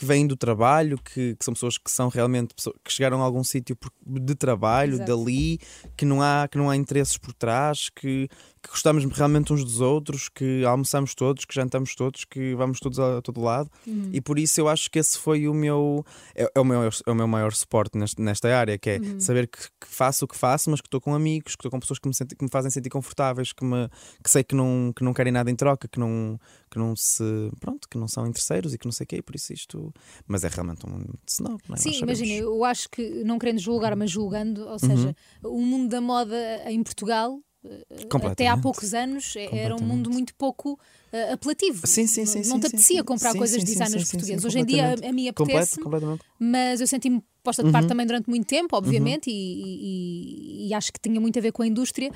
[0.00, 3.24] que vêm do trabalho, que, que são pessoas que são realmente pessoas que chegaram a
[3.26, 3.76] algum sítio
[4.06, 5.14] de trabalho, Exato.
[5.14, 5.60] dali,
[5.94, 8.26] que não há, que não há interesses por trás, que,
[8.62, 12.98] que gostamos realmente uns dos outros, que almoçamos todos, que jantamos todos, que vamos todos
[12.98, 13.70] a, todo lado.
[13.86, 14.08] Uhum.
[14.10, 16.02] E por isso eu acho que esse foi o meu
[16.34, 19.20] é, é o, meu, é o meu maior suporte neste- nesta área, que é Uhum.
[19.20, 21.78] saber que, que faço o que faço, mas que estou com amigos, que estou com
[21.78, 23.86] pessoas que me, senti- que me fazem sentir confortáveis, que, me,
[24.24, 26.40] que sei que não, que não querem nada em troca, que não,
[26.70, 27.22] que não se
[27.60, 29.89] pronto, que não são interesseiros e que não sei o quê, e por isso isto.
[30.26, 31.78] Mas é realmente um snob, não é?
[31.78, 36.00] Sim, imagina, eu acho que, não querendo julgar, mas julgando, ou seja, o mundo da
[36.00, 37.84] moda em Portugal, eh,
[38.26, 40.78] até há poucos anos, eh, era um mundo muito pouco
[41.12, 41.86] eh, apelativo.
[41.86, 44.44] Sim, sim, sim, Não sim, te apetecia comprar coisas de designers portugueses.
[44.44, 46.24] Hoje em dia a, a mim Completo, apetece, completamente.
[46.38, 47.72] mas eu senti-me posta de Uhum.
[47.72, 51.52] parte também durante muito tempo, obviamente, e, e- e acho que tinha muito a ver
[51.52, 52.10] com a indústria,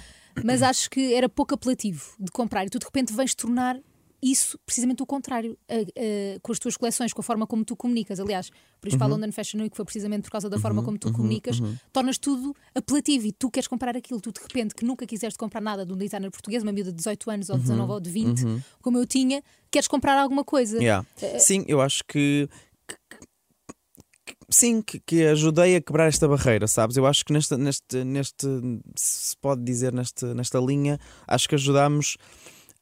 [0.45, 3.81] mas acho que era pouco apelativo de comprar e tu de repente vens tornar
[4.33, 7.77] isso precisamente o contrário, a- a- com as tuas coleções, com a forma como tu
[7.77, 8.19] comunicas.
[8.19, 8.49] Aliás,
[8.81, 8.99] por isso Uhum.
[9.01, 11.59] falo London Fashion Week, foi precisamente por causa da forma como tu comunicas,
[11.93, 14.21] tornas tudo apelativo e tu queres comprar aquilo.
[14.21, 16.97] Tu de repente, que nunca quiseste comprar nada de um designer português, uma miúda de
[16.97, 18.43] 18 anos ou 19 ou de 20,
[18.81, 20.79] como eu tinha, queres comprar alguma coisa.
[20.79, 21.07] Yeah.
[21.21, 22.49] Eh, Sim, eu acho que.
[24.49, 26.97] Sim, que, que ajudei a quebrar esta barreira, sabes?
[26.97, 28.47] Eu acho que neste, neste, neste
[28.95, 32.17] se pode dizer nesta, nesta linha, acho que ajudámos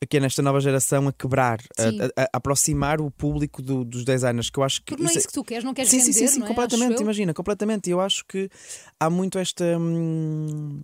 [0.03, 4.51] aqui nesta nova geração a quebrar, a, a- a aproximar o público do- dos designers,
[4.51, 5.99] que eu acho que Porque não é isso é- que tu queres, não queres sim,
[6.01, 6.47] vender, sim, sim, sim, é?
[6.49, 7.05] completamente, Acho eu.
[7.05, 7.87] imagina, completamente.
[7.89, 8.51] E eu acho que
[8.99, 9.65] há muito esta.
[9.79, 10.83] hum,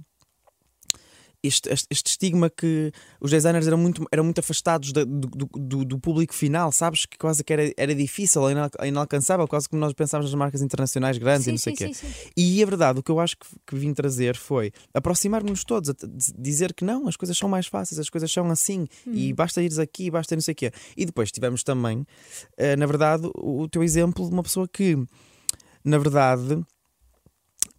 [1.48, 5.84] este, este, este estigma que os designers eram muito, eram muito afastados da- do, do,
[5.84, 7.04] do- público final, sabes?
[7.06, 8.42] Que quase que era, era difícil,
[8.86, 11.86] inalcançável, quase como nós pensávamos nas marcas internacionais grandes e Sim, não sei o quê.
[11.94, 12.30] sim, sim.
[12.36, 15.92] E a verdade, o que eu acho que, que vim trazer foi aproximar-nos todos,
[16.38, 19.78] dizer que não, as coisas são mais fáceis, as coisas são assim, e basta ires
[19.78, 20.70] aqui, basta não sei o quê.
[20.96, 22.06] E depois tivemos também,
[22.56, 24.96] eh, na verdade, o, o teu exemplo de uma pessoa que,
[25.84, 26.62] na verdade,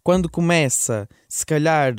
[0.02, 1.94] quando começa, se calhar.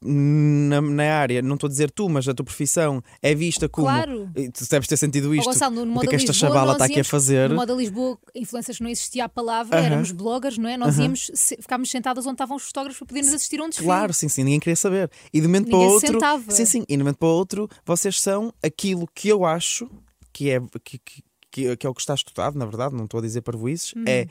[0.00, 3.88] Na, na área, não estou a dizer tu, mas a tua profissão é vista como.
[3.88, 4.30] Claro.
[4.32, 5.44] Tu deves ter sentido isto.
[5.50, 7.48] Gonçalo, no o que é que esta Lisboa, chavala está aqui a íamos- fazer?
[7.50, 9.86] No Moda Lisboa, influências não existia a palavra, Aham.
[9.86, 10.76] éramos bloggers, não é?
[10.76, 11.02] Nós Aham.
[11.04, 13.86] íamos, se- ficávamos sentadas onde estavam os fotógrafos para podermos assistir a um desfile.
[13.88, 15.10] Claro, sim, sim, ninguém queria saber.
[15.32, 16.06] E de momento para outro.
[16.12, 16.50] sentava.
[16.52, 19.90] Sim, sim, e de momento para outro, vocês são aquilo que eu acho
[20.32, 23.18] que é, que, que, que- que é o que está estudado, na verdade, não estou
[23.18, 24.04] a dizer parvoices, Uhum.
[24.06, 24.28] é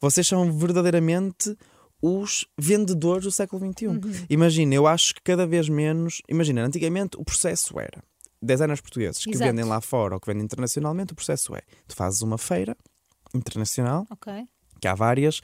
[0.00, 1.54] vocês são verdadeiramente
[2.02, 3.86] os vendedores do século XXI.
[3.88, 4.00] Uhum.
[4.28, 6.22] Imagina, eu acho que cada vez menos.
[6.28, 8.02] Imagina, antigamente o processo era.
[8.42, 9.50] Designers portugueses que Exato.
[9.50, 12.74] vendem lá fora ou que vendem internacionalmente, o processo é: tu fazes uma feira
[13.34, 14.32] internacional Ok.
[14.80, 15.40] que há várias,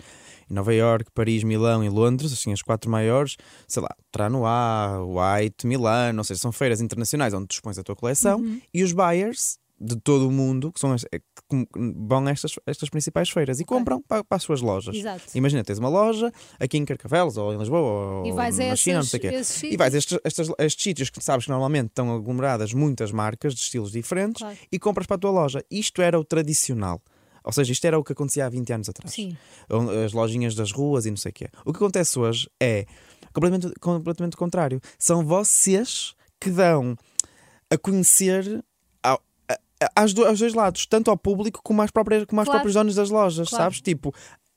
[0.50, 3.36] em Nova York, Paris, Milão e Londres, assim as quatro maiores,
[3.68, 7.94] sei lá, Tranois, White, Milano, ou seja, são feiras internacionais onde tu expões a tua
[7.96, 8.60] coleção Uhum.
[8.72, 12.88] e os buyers de todo o mundo que são é, que vão a estas, estas
[12.88, 14.96] principais feiras e compram para, para as suas lojas.
[14.96, 15.24] Exato.
[15.34, 19.18] Imagina, tens uma loja aqui em Carcavelos ou em Lisboa ou na China, não sei
[19.18, 19.42] o quê.
[19.64, 23.54] E vais a estes, estes, estes sítios que sabes que normalmente estão aglomeradas muitas marcas
[23.54, 24.56] de estilos diferentes Claro.
[24.72, 25.62] e compras para a tua loja.
[25.70, 27.02] Isto era o tradicional.
[27.44, 29.36] Ou seja, isto era o que acontecia há 20 anos atrás Sim.
[30.04, 31.48] as lojinhas das ruas e não sei o quê.
[31.64, 32.86] O que acontece hoje é
[33.32, 34.80] completamente, completamente o contrário.
[34.98, 36.96] São vocês que dão
[37.70, 38.64] a conhecer
[39.80, 42.40] ao- a- a- às do- aos dois lados, tanto ao público como às próprias, como
[42.40, 42.58] às Claro.
[42.58, 43.64] próprios donos das lojas, Claro.
[43.64, 43.80] sabes?
[43.80, 44.12] Tipo,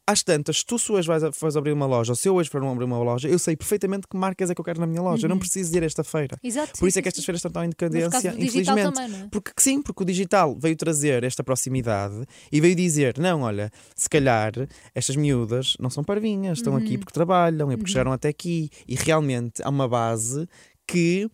[0.08, 2.50] às tantas, se tu se hoje vais, fores abrir uma loja, ou se eu hoje
[2.50, 5.04] for abrir uma loja, eu sei perfeitamente que marcas é que eu quero na minha
[5.04, 5.26] loja.
[5.26, 6.36] Eu não preciso ir a esta feira.
[6.42, 6.72] Exato.
[6.72, 6.80] Por Uhum.
[6.86, 7.26] sim, isso é que estas sim.
[7.28, 8.92] feiras estão tão em decadência, infelizmente.
[8.96, 9.28] também, é?
[9.30, 14.10] Porque sim, porque o digital veio trazer esta proximidade e veio dizer: não, olha, se
[14.10, 14.52] calhar
[14.96, 17.00] estas miúdas não são parvinhas, estão aqui Uhum.
[17.02, 18.72] porque trabalham e porque chegaram até aqui.
[18.88, 20.48] E realmente há uma base
[20.88, 21.30] que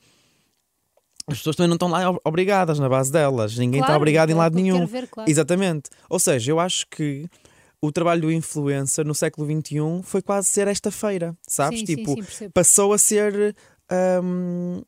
[1.28, 3.58] as pessoas também não estão lá ob- obrigadas na base delas.
[3.58, 4.86] Ninguém está Claro, obrigado em lado nenhum.
[4.86, 5.30] ver, claro.
[5.30, 5.90] Exatamente.
[6.10, 7.28] Ou seja, eu acho que
[7.82, 11.80] o trabalho do influencer no século XXI foi quase ser esta feira, sabes?
[11.80, 13.56] Sim, tipo, sim, sim, passou a ser
[14.24, 14.82] hum,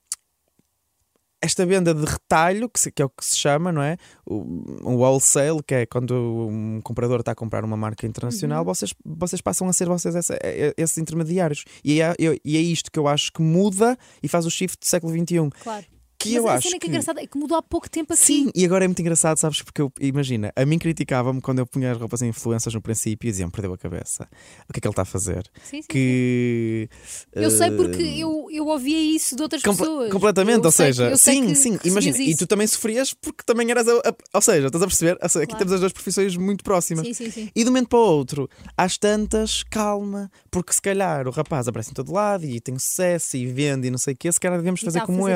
[1.39, 3.97] esta venda de retalho, que, se- que é o que se chama, não é?
[4.25, 4.35] O,
[4.83, 6.13] o wholesale, que é quando
[6.49, 8.65] um comprador está a comprar uma marca internacional, Uhum.
[8.73, 10.37] vocês, vocês passam a ser vocês essa-
[10.75, 11.63] esses intermediários.
[11.83, 14.85] E é, e é isto que eu acho que muda e faz o shift do
[14.85, 15.49] século XXI.
[15.61, 15.85] Claro.
[16.19, 16.87] Que Mas eu a acho cena que que...
[16.87, 18.45] é engraçada é que mudou há pouco tempo assim.
[18.45, 19.61] Sim, e agora é muito engraçado, sabes?
[19.61, 23.27] Porque eu, imagina, a mim criticavam-me quando eu punha as roupas em influências no princípio
[23.27, 24.27] e diziam perdeu a cabeça.
[24.67, 25.43] O que é que ele está a fazer?
[25.63, 26.89] Sim, sim, Que.
[27.33, 30.11] Eu sei porque eu, eu ouvia isso de outras Comple- pessoas.
[30.11, 33.13] Completamente, Eu ou sei que- seja, sim, que sim, recebias imagina, e tu também sofrias
[33.13, 35.17] porque também eras a, a- ou seja, estás a perceber?
[35.21, 35.57] Aqui Claro.
[35.57, 37.05] temos as duas profissões muito próximas.
[37.05, 37.49] Sim, sim, sim.
[37.55, 41.67] E de um momento para o outro, às tantas, calma, porque se calhar o rapaz
[41.67, 44.39] aparece em todo lado e tem sucesso e vende e não sei o quê, se
[44.39, 45.33] calhar devemos fazer a como fazer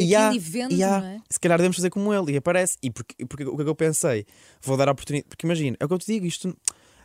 [0.00, 0.13] ele.
[0.34, 1.20] E vende, não é?
[1.30, 2.76] Se calhar devemos fazer como ele e aparece.
[2.82, 4.26] E porque, porque o que é que eu pensei?
[4.62, 5.28] Vou dar a oportunidade.
[5.28, 6.56] Porque imagina, é o que eu te digo, isto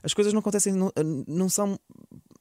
[0.03, 0.91] as coisas não acontecem, não,
[1.27, 1.79] não são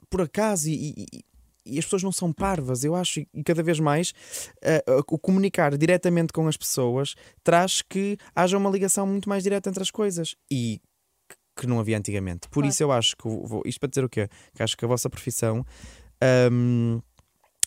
[0.09, 1.25] por acaso e, e,
[1.67, 4.11] e as pessoas não são parvas, eu acho, e cada vez mais
[4.63, 9.69] uh, o comunicar diretamente com as pessoas traz que haja uma ligação muito mais direta
[9.69, 10.81] entre as coisas e
[11.57, 12.49] que não havia antigamente.
[12.49, 12.69] Por Claro.
[12.69, 14.29] isso eu acho que vou, isto para dizer o quê?
[14.55, 15.67] Que acho que a vossa profissão
[16.53, 17.01] hum,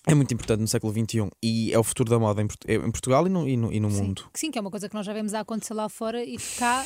[0.08, 3.28] é muito importante no século XXI e é o futuro da moda em, em Portugal
[3.28, 3.98] e no, e no, e no Sim.
[4.02, 4.24] mundo.
[4.34, 6.56] Sim, que é uma coisa que nós já vemos a acontecer lá fora e que
[6.58, 6.84] cá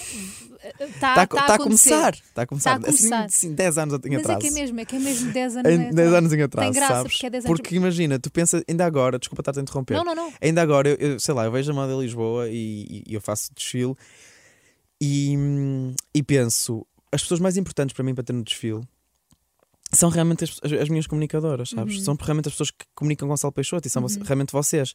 [0.79, 2.13] está Está a, tá a começar.
[2.13, 2.71] Está a começar.
[2.71, 3.23] Tá a começar.
[3.25, 4.37] Assim, sim, 10 anos em Mas atraso.
[4.37, 5.71] é que é mesmo, é que é mesmo 10 anos.
[5.71, 5.91] Em né?
[5.93, 7.13] 10 anos em atraso, Tem graça, sabes?
[7.13, 7.57] porque é 10 anos.
[7.61, 10.33] Porque imagina, tu pensas, ainda agora, desculpa estar a interromper, Não, não, não.
[10.41, 13.21] ainda agora, eu, eu- sei lá, eu vejo a moda em Lisboa e, e eu
[13.21, 13.95] faço desfile
[14.99, 18.81] e, hum, e penso, as pessoas mais importantes para mim para ter no desfile
[19.95, 21.97] são realmente as, as- as minhas comunicadoras, sabes?
[21.97, 22.03] Uhum.
[22.03, 24.93] São realmente as pessoas que comunicam com o Sal Peixoto e são voce- realmente vocês.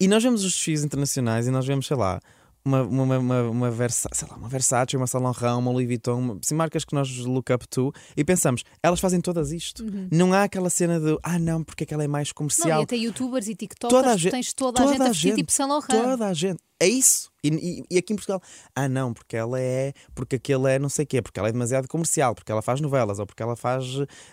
[0.00, 2.20] E nós vemos os desfiles internacionais e nós vemos, sei lá,
[2.64, 6.18] uma, uma, uma, uma, Versa, sei lá, uma Versace, uma Saint Laurent, uma Louis Vuitton,
[6.18, 9.84] uma, assim, marcas que nós look up to e pensamos, elas fazem todas isto.
[10.12, 12.80] Não há aquela cena de, ah não, porque é que ela é mais Não, comercial.
[12.80, 15.08] e até youtubers e tiktokers, Toda a gente- tens toda a toda gente a a
[15.08, 15.88] vestir tipo Saint Laurent.
[15.88, 16.58] Toda a gente.
[16.80, 17.30] É isso.
[17.42, 18.40] E, e- e aqui em Portugal,
[18.74, 21.52] ah não, porque ela é, porque aquele é não sei o quê, porque ela é
[21.52, 23.84] demasiado comercial, porque ela faz novelas, ou porque ela faz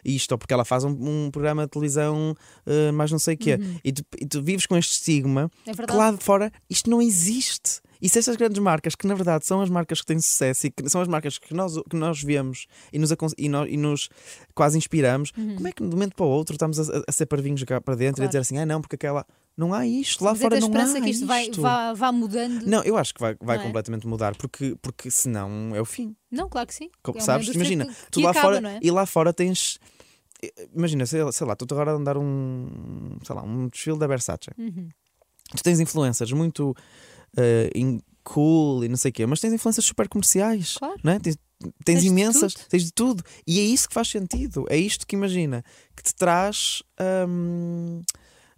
[0.03, 0.89] isto, ou porque ela faz um,
[1.25, 3.60] um programa de televisão eh, mais não sei o quê.
[3.84, 5.73] E, tu, e tu vives com este estigma Uhum.
[5.73, 7.79] É que lá de fora isto não existe.
[8.01, 10.71] E se estas grandes marcas, que na verdade são as marcas que têm sucesso e
[10.71, 14.10] que são as marcas que nós, que nós vemos e nos, e nós, e nos
[14.53, 17.25] quase inspiramos, como é que de um momento para o outro estamos a, a ser
[17.25, 18.29] parvinhos cá para dentro e a Claro.
[18.29, 19.25] dizer assim: ah, não, porque aquela.
[19.58, 21.62] Não há isto, lá Mas é fora não esperança há que isto vai, isto.
[21.62, 22.63] vá, vá mudando.
[22.65, 23.63] Não, eu acho que vai, vai é?
[23.63, 26.13] completamente mudar, porque, porque senão é o fim.
[26.30, 26.89] Não, claro que sim.
[27.15, 27.48] É Sabes?
[27.48, 28.80] Imagina, que- tu que lá acaba, fora é?
[28.82, 29.80] e lá fora tens.
[30.76, 34.50] Imagina, sei, sei lá, tu agora a andar um, sei lá, um desfile da Versace.
[34.58, 34.89] Uhum.
[35.56, 36.76] Tu tens influências muito
[37.38, 40.76] eh, in- cool e não sei o quê, mas tens influências super comerciais.
[40.78, 40.96] Claro.
[41.04, 41.20] Não é?
[41.20, 42.65] Tens, tens Tens de imensas, tudo.
[42.68, 43.24] tens de tudo.
[43.48, 44.65] E é isso que faz sentido.
[44.70, 45.63] É isto que imagina,
[45.96, 46.84] que te traz
[47.28, 48.02] hum,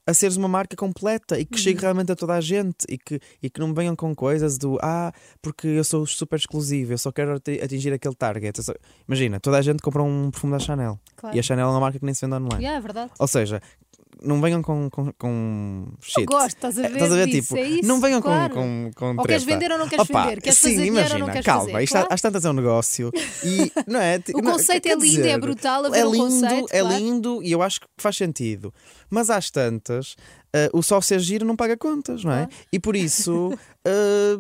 [0.08, 1.64] a seres uma marca completa e que Uhum.
[1.64, 4.78] chegue realmente a toda a gente e que, e que não venham com coisas do
[4.82, 8.58] ah, porque eu sou super exclusivo, eu só quero ati- atingir aquele target.
[9.08, 11.36] Imagina, toda a gente compra um perfume da Chanel Claro.
[11.36, 12.64] e a Chanel é uma marca que nem se vende online.
[12.64, 13.12] Yeah, é verdade.
[13.20, 13.62] Ou seja,
[14.22, 16.20] não venham com, com, com shit.
[16.20, 16.92] Eu gosto, estás a ver?
[16.94, 17.28] Estás a ver?
[17.30, 18.54] Tipo, é isso, não venham claro.
[18.54, 20.42] com, com, com Ou queres vender ou não queres Opa, vender?
[20.42, 21.84] Queres sim, fazer imagina, ou não queres calma, fazer?
[21.84, 22.08] isto Claro.
[22.10, 23.12] às tantas é um negócio
[23.44, 24.22] e não é?
[24.34, 26.80] O Não, conceito quer é lindo, é dizer, brutal, a ver é lindo, conceito, é
[26.82, 26.98] claro.
[26.98, 28.74] lindo e eu acho que faz sentido.
[29.10, 30.16] Mas às tantas,
[30.54, 32.46] eh, o só ser giro não paga contas, não é?
[32.46, 32.52] Claro.
[32.72, 33.54] E por isso.
[33.86, 34.38] eh,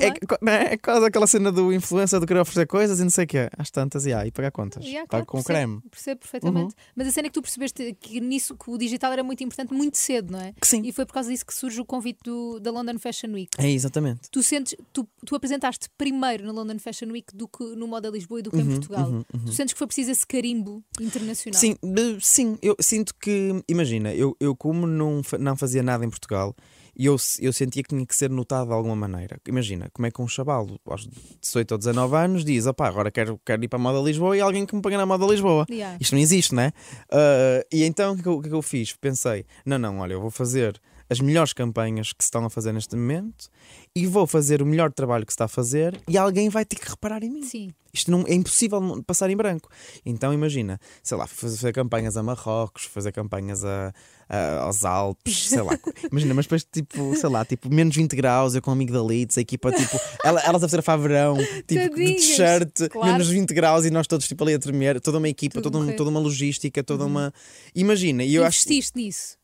[0.00, 0.74] é, é, é?
[0.74, 3.48] É quase aquela cena do influencer de querer oferecer coisas e não sei o quê.
[3.56, 4.84] Às tantas, e aí pagar contas.
[4.84, 5.74] Yeah, claro, com percebo, creme.
[5.74, 5.80] Uhum.
[5.90, 6.74] Percebo perfeitamente.
[6.96, 9.72] Mas a cena é que tu percebeste que nisso que o digital era muito importante
[9.72, 10.52] muito cedo, não é?
[10.60, 10.82] Que sim.
[10.84, 13.50] E foi por causa disso que surge o convite do, da London Fashion Week.
[13.58, 14.30] É exatamente.
[14.30, 18.40] Tu sentes, tu, tu apresentaste primeiro na London Fashion Week do que no Moda Lisboa
[18.40, 19.08] e do que em Uhum, Portugal.
[19.10, 21.60] uhum, Tu sentes que foi preciso esse carimbo internacional?
[21.60, 21.76] Sim,
[22.20, 26.54] sim, eu sinto que, imagina, eu, eu como não, não fazia nada em Portugal
[26.96, 29.38] e eu, eu sentia que tinha que ser notado de alguma maneira.
[29.48, 31.08] Imagina, como é que um chaval aos
[31.40, 34.40] 18 ou 19 anos diz: opá, agora quero, quero ir para a Moda Lisboa e
[34.40, 35.66] alguém que me pague na Moda Lisboa.
[35.70, 35.96] Yeah.
[36.00, 36.72] Isto não existe, não é?
[37.10, 38.94] Ah, e então o que, é é que eu fiz?
[38.94, 42.72] Pensei: não, não, olha, eu vou fazer as melhores campanhas que se estão a fazer
[42.72, 43.48] neste momento
[43.94, 46.76] e vou fazer o melhor trabalho que se está a fazer e alguém vai ter
[46.76, 47.42] que reparar em mim.
[47.44, 47.70] Sim.
[47.94, 49.68] Isto não, é impossível passar em branco.
[50.06, 53.92] Então imagina, sei lá, fazer, campanhas a Marrocos, fazer campanhas a,
[54.30, 55.78] a- aos Alpes, sei lá.
[56.10, 59.70] imagina, mas depois tipo, sei lá, tipo menos 20 graus, eu com amigdalites, a equipa
[59.70, 63.12] tipo, ela, elas a fazer verão, tipo de Tadinhas, t-shirt, claro.
[63.12, 65.94] menos 20 graus e nós todos tipo ali a tremer, toda uma equipa, toda, um-
[65.94, 67.30] toda uma logística, toda uma.
[67.74, 69.36] Imagina, e eu acho Investiste nisso.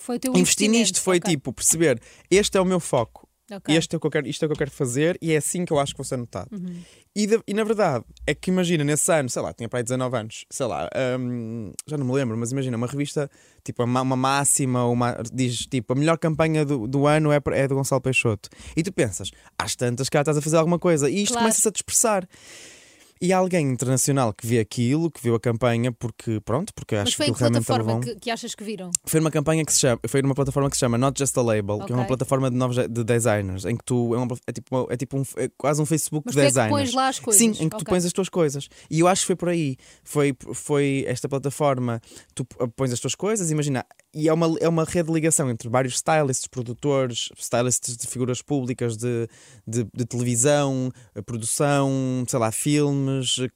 [0.00, 1.30] Foi teu investi nisto foi Ok.
[1.30, 3.28] tipo perceber, este é o meu foco.
[3.52, 3.74] Ok.
[3.76, 5.36] Este é o que eu quero, isto é o que eu quero fazer e é
[5.36, 6.48] assim que eu acho que vou ser notado.
[6.52, 6.82] Uhum.
[7.16, 9.82] E, da- e na verdade, é que imagina, nesse ano, sei lá, tinha para aí
[9.82, 13.28] 19 anos, sei lá, hum, já não me lembro, mas imagina, uma revista,
[13.64, 17.66] tipo, uma, uma máxima, uma, diz tipo, a melhor campanha do, do ano é, é
[17.66, 18.48] do Gonçalo Peixoto.
[18.76, 21.42] E tu pensas, às tantas cá estás a fazer alguma coisa, e isto Claro.
[21.46, 22.28] começa-se a dispersar.
[23.22, 27.04] E há alguém internacional que vê aquilo, que viu a campanha, porque, pronto, porque acho
[27.04, 28.14] Mas que foi em aquilo que realmente plataforma estava bom.
[28.18, 28.90] que, que achas que viram?
[29.04, 31.42] Foi uma campanha que se chama, foi numa plataforma que se chama Not Just a
[31.42, 34.52] Label, que é uma plataforma de novos de designers, em que tu é, uma- é
[34.52, 36.70] tipo, uma- é tipo um, é quase um Facebook Mas de tu é que designers.
[36.72, 37.38] pões lá as coisas.
[37.42, 37.84] Sim, em que tu Ok.
[37.90, 38.68] pões as tuas coisas.
[38.90, 39.76] E eu acho que foi por aí.
[40.02, 42.00] Foi, foi esta plataforma,
[42.34, 43.84] tu pões as tuas coisas, imagina.
[44.14, 48.40] E é uma, é uma rede de ligação entre vários stylists, produtores, stylists de figuras
[48.40, 49.28] públicas de,
[49.66, 53.09] de, de televisão, eh, produção, sei lá, filme,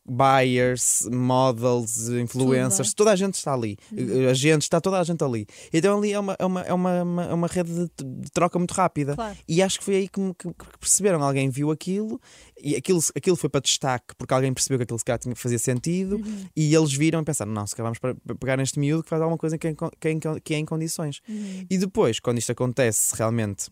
[0.06, 3.76] buyers, models, influencers, toda a gente está ali.
[3.92, 4.28] Uhum.
[4.28, 5.46] Agentes, está toda a gente ali.
[5.72, 8.72] Então ali é uma, é uma, é uma, é uma rede de, de troca muito
[8.72, 9.14] rápida.
[9.14, 9.36] Claro.
[9.48, 11.22] E acho que foi aí que, que- que perceberam.
[11.22, 12.20] Alguém viu aquilo
[12.62, 15.58] e aquilo, aquilo foi para destaque porque alguém percebeu que aquilo se calhar tinha- fazia
[15.58, 16.46] sentido Uhum.
[16.56, 19.38] e eles viram e pensaram: não, se calhar vamos pegar neste miúdo que faz alguma
[19.38, 21.20] coisa que é em, que é em, que é em condições.
[21.28, 21.66] Uhum.
[21.70, 23.68] E depois, quando isto acontece, realmente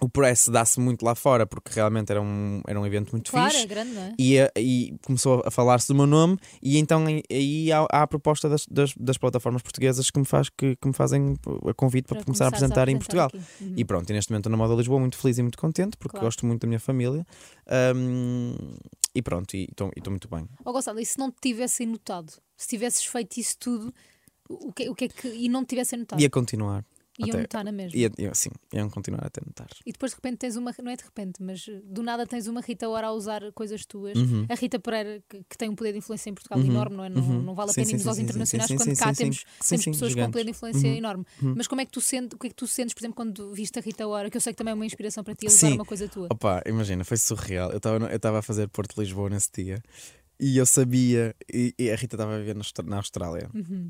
[0.00, 3.50] o press dá-se muito lá fora porque realmente era um, era um evento muito Claro,
[3.50, 3.64] fixe.
[3.64, 4.14] é grande, é?
[4.18, 8.06] E, a- e começou a falar-se do meu nome, e então aí- há, há a
[8.06, 11.34] proposta das, das, das plataformas portuguesas que me, faz, que, que me fazem
[11.68, 13.30] a convite para, começar a começares apresentar em Portugal.
[13.34, 13.74] Uhum.
[13.76, 16.12] E pronto, e neste momento estou na Moda Lisboa muito feliz e muito contente porque
[16.12, 16.26] Claro.
[16.26, 17.26] gosto muito da minha família.
[17.66, 18.54] Ahm,
[19.14, 20.48] e pronto, e estou muito bem.
[20.64, 22.32] Ó Gonçalo, e se não te tivessem notado?
[22.56, 23.94] Se tivesses feito isso tudo,
[24.48, 25.28] o que, o que é que.
[25.28, 26.20] e não te tivessem notado?
[26.20, 26.84] Ia continuar.
[27.18, 27.98] Iam até- notar na mesma.
[27.98, 29.68] Ia, ia, sim, iam continuar a ter notar.
[29.86, 32.60] E depois de repente tens uma, não é de repente, mas do nada tens uma
[32.60, 34.16] Rita Ora a usar coisas tuas.
[34.18, 34.46] Uhum.
[34.48, 36.66] A Rita Pereira, que, que tem um poder de influência em Portugal Uhum.
[36.66, 37.08] enorme, não é?
[37.08, 37.42] Não, Uhum.
[37.42, 40.00] não vale a pena sim, irmos sim, aos sim, internacionais quando cá temos, temos pessoas
[40.00, 40.32] com gigantes.
[40.32, 40.96] poder de influência Uhum.
[40.96, 41.24] enorme.
[41.42, 41.54] Uhum.
[41.56, 43.52] Mas como é que tu sentes, o que é que tu sentes, por exemplo, quando
[43.52, 45.50] viste a Rita Ora, que eu sei que também é uma inspiração para ti a
[45.50, 46.28] usar uma coisa tua?
[46.30, 47.70] Opa, imagina, foi surreal.
[47.70, 47.78] Eu
[48.16, 49.82] estava a fazer Porto Lisboa nesse dia
[50.38, 53.48] e eu sabia, e, e a Rita estava a viver na Austrália.
[53.54, 53.88] Uhum.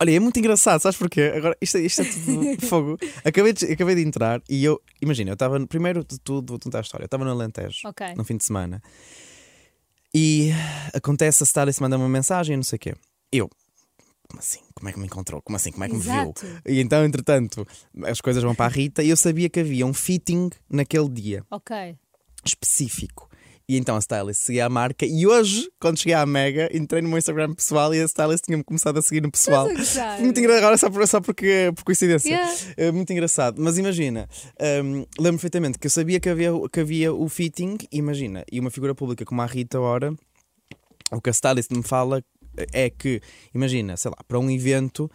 [0.00, 1.32] Olha, é muito engraçado, sabes porquê?
[1.36, 2.98] Agora, isto, é- isto é tudo fogo.
[3.24, 6.78] Acabei de, acabei de entrar e eu, imagina, eu estava, primeiro de tudo, vou contar
[6.78, 7.04] a história.
[7.04, 8.14] Eu estava no Alentejo, Ok.
[8.16, 8.82] no fim de semana,
[10.14, 10.50] e
[10.92, 12.94] acontece a Starless manda uma mensagem e não sei o quê.
[13.32, 13.48] Eu,
[14.28, 14.60] como assim?
[14.74, 15.40] Como é que me encontrou?
[15.42, 15.70] Como assim?
[15.72, 16.12] Como é que me viu?
[16.12, 16.46] Exato.
[16.66, 17.66] E então, entretanto,
[18.04, 21.44] as coisas vão para a Rita e eu sabia que havia um fitting naquele dia
[21.50, 21.96] Ok.
[22.44, 23.28] específico.
[23.66, 27.08] E então a Stylist seguia a marca e hoje, quando cheguei à Mega, entrei no
[27.08, 29.66] meu Instagram pessoal e a Stylist tinha-me começado a seguir no pessoal.
[30.20, 32.28] Muito engraçado, agora só por, só porque, por coincidência.
[32.28, 32.54] Yeah.
[32.76, 33.62] É muito engraçado.
[33.62, 34.28] Mas imagina,
[34.84, 38.70] hum, lembro perfeitamente que eu sabia que havia, que havia o fitting, imagina, e uma
[38.70, 40.14] figura pública como a Rita Ora,
[41.10, 42.22] o que a Stylist me fala
[42.72, 43.20] é que,
[43.54, 45.10] imagina, sei lá, para um evento.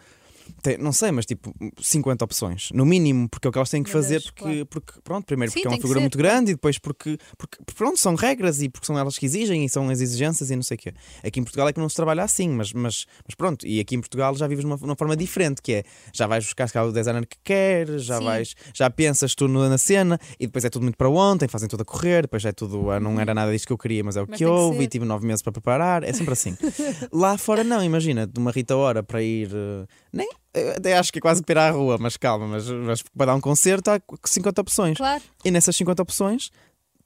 [0.62, 3.82] Tem- não sei, mas tipo 50 opções, no mínimo, porque é o que elas têm
[3.82, 4.66] que Meu fazer, Deus, porque, claro.
[4.66, 7.58] porque, pronto, primeiro Sim, porque é uma que figura muito grande e depois porque, porque,
[7.74, 10.62] pronto, são regras e porque são elas que exigem e são as exigências e não
[10.62, 10.92] sei o quê.
[11.24, 13.94] Aqui em Portugal é que não se trabalha assim, mas, mas, mas pronto, e aqui
[13.96, 16.72] em Portugal já vives de uma, uma forma diferente, que é já vais buscar se
[16.74, 18.24] calhar, o designer que queres, já Sim.
[18.24, 21.82] vais, já pensas tu na cena e depois é tudo muito para ontem, fazem tudo
[21.82, 24.22] a correr, depois é tudo, ah, não era nada disto que eu queria, mas é
[24.22, 24.82] o Mas que que houve ser.
[24.84, 26.56] e tive nove meses para preparar, é sempre assim.
[27.12, 31.12] Lá fora não, imagina, de uma Rita Hora para ir, eh, nem, eu até acho
[31.12, 33.90] que é quase para ir à rua, mas calma, mas, mas para dar um concerto
[33.90, 34.96] há 50 opções.
[34.96, 35.22] Claro.
[35.44, 36.50] E nessas 50 opções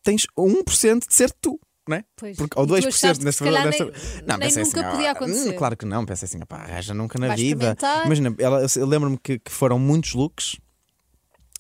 [0.02, 1.59] tens 1% de ser tu.
[1.87, 2.04] Não é?
[2.16, 2.37] Pois.
[2.38, 4.90] Porque, ou E tu 2% achaste que nesta, calhar desta- Não, nem pensei nunca assim,
[4.90, 5.50] podia ah, acontecer.
[5.50, 7.76] hum, Claro que não, pensei assim, pá, arranja nunca na Vais vida.
[8.07, 8.35] Imagina,
[8.76, 10.57] eu lembro-me que, que foram muitos looks,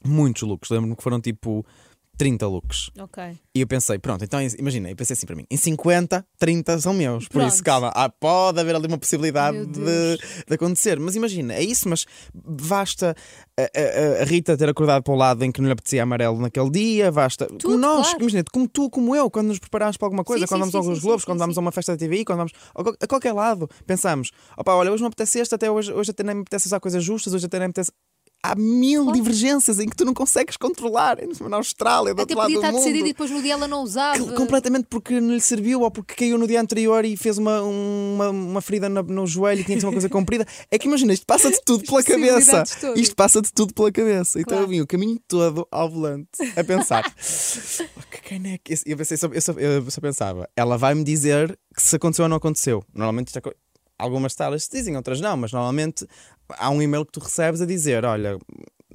[0.02, 0.70] muitos looks.
[0.70, 1.64] Lembro-me que foram tipo
[2.16, 2.90] 30 looks.
[2.98, 3.22] Ok.
[3.54, 6.92] E eu pensei, pronto, então imagina, eu pensei assim para mim: em 50, 30 são
[6.94, 7.28] meus.
[7.28, 10.98] Por isso, calma, há- pode haver ali uma possibilidade de, de acontecer.
[10.98, 13.14] Mas imagina, é isso, mas basta
[13.58, 16.38] a, a- a Rita ter acordado para o lado em que não lhe apetecia amarelo
[16.40, 17.46] naquele dia, basta.
[17.46, 18.20] como Tudo, nós, claro.
[18.22, 20.86] imagina, como tu, como eu, quando nos preparamos para alguma coisa, Sim, quando sim, vamos
[20.86, 23.06] sim, aos Globos, quando vamos a uma festa da TVI, quando vamos a qual- a
[23.06, 26.40] qualquer lado, pensamos: opá, olha, hoje não apetece este, até hoje, hoje até nem me
[26.42, 27.90] apetece usar coisas justas, hoje até nem me apetece.
[28.46, 29.18] Há mil Claro.
[29.18, 31.16] divergências em que tu não consegues controlar.
[31.48, 32.82] Na Austrália, do Até outro lado podia do mundo.
[32.84, 34.18] decidido e depois no dia ela não usava.
[34.22, 37.62] Que- Completamente porque não lhe serviu ou porque caiu no dia anterior e fez uma,
[37.62, 40.46] uma, uma ferida no, no joelho e tinha que ser uma coisa comprida.
[40.70, 42.64] É que imagina, isto passa de tudo pela cabeça.
[42.80, 43.00] Todas.
[43.00, 44.38] Isto passa de tudo pela cabeça.
[44.38, 44.64] Então Claro.
[44.64, 47.02] eu vim o caminho todo ao volante a pensar:
[47.96, 48.74] "Oh, que caneca.
[48.84, 52.28] Eu, pensei, só, eu, só, eu só pensava, ela vai-me dizer que se aconteceu ou
[52.28, 52.84] não aconteceu.
[52.92, 53.42] Normalmente isto é.
[53.96, 56.04] Algumas salas dizem, outras não, mas normalmente
[56.50, 58.38] há um e-mail que tu recebes a dizer: olha,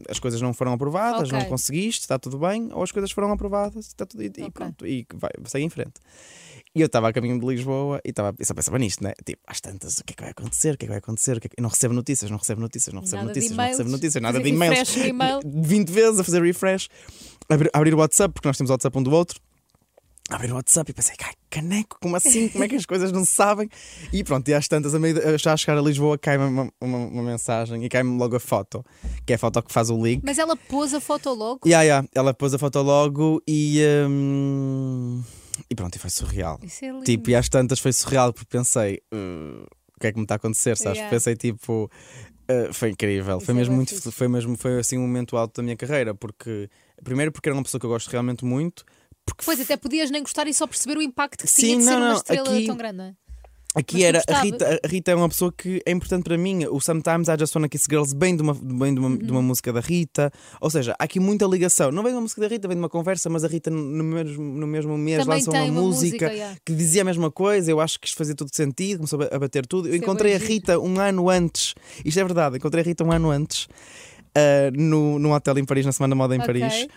[0.10, 1.38] as coisas não foram aprovadas, Ok.
[1.40, 4.52] não conseguiste, está tudo bem, ou as coisas foram aprovadas, está tudo e, e Ok.
[4.54, 5.94] pronto, e vai, segue em frente.
[6.76, 9.14] E eu estava a caminho de Lisboa e estava, só pensava nisto, né?
[9.26, 10.76] Tipo, às tantas, o que é que vai acontecer?
[10.76, 11.36] O que é que vai acontecer?
[11.38, 13.58] O que é que- Eu não recebo notícias, não recebo notícias, não recebo Nada notícias,
[13.58, 14.78] não recebo notícias, nada de e-mails.
[14.78, 15.40] refresh e-mail.
[15.64, 16.88] 20 vezes a fazer refresh,
[17.50, 19.40] abrir, abrir o WhatsApp, porque nós temos o WhatsApp um do outro.
[20.30, 22.50] Abrir o WhatsApp e pensei, "Ai, caneco, como assim?
[22.50, 23.68] Como é que as coisas não se sabem?
[24.14, 26.98] E pronto, e às tantas, a meio já a chegar a Lisboa, cai-me uma, uma,
[26.98, 28.86] uma mensagem e cai-me logo a foto,
[29.26, 30.22] que é a foto que faz o link.
[30.24, 31.62] Mas ela pôs a foto logo.
[31.66, 32.08] Yeah, yeah.
[32.14, 33.82] Ela pôs a foto logo e.
[34.08, 35.24] hum,
[35.70, 36.60] e pronto, e foi surreal.
[36.62, 37.04] Isso é lindo.
[37.04, 39.02] Tipo, e às tantas foi surreal porque pensei.
[39.14, 39.66] "Uh,
[39.96, 40.78] o que é que me está a acontecer?
[40.78, 40.98] Sabes?
[40.98, 41.10] Yeah.
[41.10, 41.90] Pensei tipo.
[42.50, 45.36] uh, foi incrível, Isso foi é mesmo bué muito, foi mesmo, foi assim um momento
[45.36, 46.70] alto da minha carreira, porque
[47.04, 48.86] primeiro porque era uma pessoa que eu gosto realmente muito,
[49.26, 51.84] porque Pois até podias nem gostar e só perceber o impacto que Sim, tinha de
[51.84, 53.14] ser não, uma não, estrela aqui- tão grande, não é?
[53.76, 54.42] Aqui Mas era a?
[54.42, 56.66] Rita, a Rita é uma pessoa que é importante para mim.
[56.66, 59.30] O Sometimes I Just Wanna Kiss Girls vem de uma, vem de uma, de Uhum.
[59.30, 60.32] uma música da Rita.
[60.60, 61.92] Ou seja, há aqui muita ligação.
[61.92, 64.04] Não vem de uma música da Rita, vem de uma conversa, mas a Rita no
[64.04, 65.82] mesmo, no mesmo mês Também uma, uma música,
[66.26, 66.58] música, yeah.
[66.66, 67.70] que dizia a mesma coisa.
[67.70, 69.88] Eu acho que isto fazia todo sentido, começou a bater tudo.
[69.88, 70.40] Eu Isso é encontrei a.
[70.40, 71.76] Rita um ano antes.
[72.04, 73.68] Isto é verdade, encontrei a Rita um ano antes.
[74.34, 76.48] ah, no, num hotel em Paris, na Semana da Moda em Ok.
[76.48, 76.88] Paris.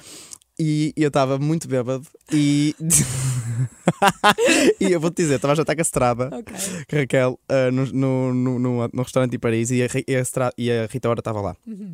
[0.59, 2.75] E eu estava muito bêbado e.
[4.81, 6.55] e eu vou-te dizer, estava a jantar com a Estrada, Ok.
[6.89, 10.53] com a Raquel, ah, no, no, no, no- restaurante em Paris e a, e a
[10.59, 11.57] e a Rita Ora estava lá.
[11.67, 11.93] Uhum.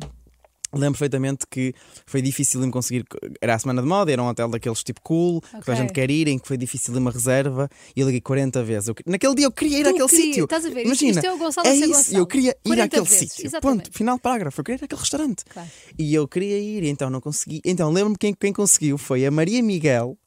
[0.73, 1.73] Lembro perfeitamente que
[2.05, 3.03] foi difícil em conseguir.
[3.41, 5.93] Era a semana de moda, era um hotel daqueles tipo cool, que toda a gente
[5.93, 7.67] quer ir, em que foi difícil uma reserva.
[7.95, 8.87] E eu liguei 40 vezes.
[8.89, 10.43] Eu que- naquele dia eu queria ir Tu àquele sítio.
[10.43, 10.85] Estás a ver?
[10.85, 12.17] Imagina, isto é o Gonçalo é isso, Gonçalo.
[12.17, 13.61] eu queria ir 40 àquele sítio.
[13.61, 14.59] Ponto, final de parágrafo.
[14.59, 15.43] Eu queria ir àquele restaurante.
[15.45, 15.69] Claro.
[15.97, 17.61] E eu queria ir, então não consegui.
[17.65, 20.17] Então lembro-me quem, quem conseguiu foi a Maria Miguel,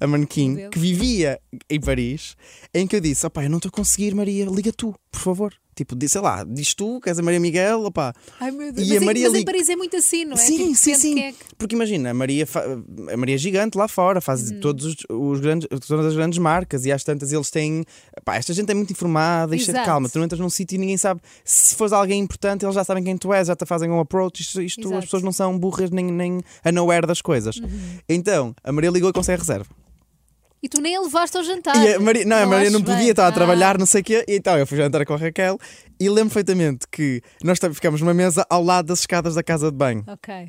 [0.00, 1.38] a manequim, que vivia
[1.70, 2.36] em Paris,
[2.74, 5.54] em que eu disse: opá, eu não estou a conseguir, Maria, liga tu, por favor.
[5.78, 8.12] Tipo, sei lá, diz tu, que és a Maria Miguel, opá.
[8.40, 8.84] Ai meu Deus.
[8.88, 10.36] E mas, a em- Maria mas em Paris é muito assim, não é?
[10.36, 11.20] Sim, Tipo, sim, sim.
[11.20, 12.64] é que- Porque imagina, a Maria, fa-
[13.12, 14.58] a Maria é gigante lá fora, faz Uhum.
[14.60, 17.84] todos os, os grandes, todas as grandes marcas e às tantas eles têm.
[18.24, 20.78] Pá, esta gente é muito informada, isto é calma, tu não entras num sítio e
[20.78, 21.20] ninguém sabe.
[21.44, 24.40] Se fores alguém importante, eles já sabem quem tu és, já te fazem um approach.
[24.42, 27.56] Isto, isto as pessoas não são burras nem, nem unaware das coisas.
[27.58, 27.68] Uhum.
[28.08, 29.70] Então, a Maria ligou e consegue a reserva.
[30.62, 31.76] E tu nem a levaste ao jantar.
[31.76, 34.04] E a Maria, não, a Maria não podia, estava a Ah, trabalhar, não sei o
[34.04, 34.24] quê.
[34.28, 35.58] E então eu fui jantar com a Raquel
[36.00, 39.76] e lembro perfeitamente que nós ficamos numa mesa ao lado das escadas da casa de
[39.76, 40.04] banho.
[40.08, 40.48] Ok.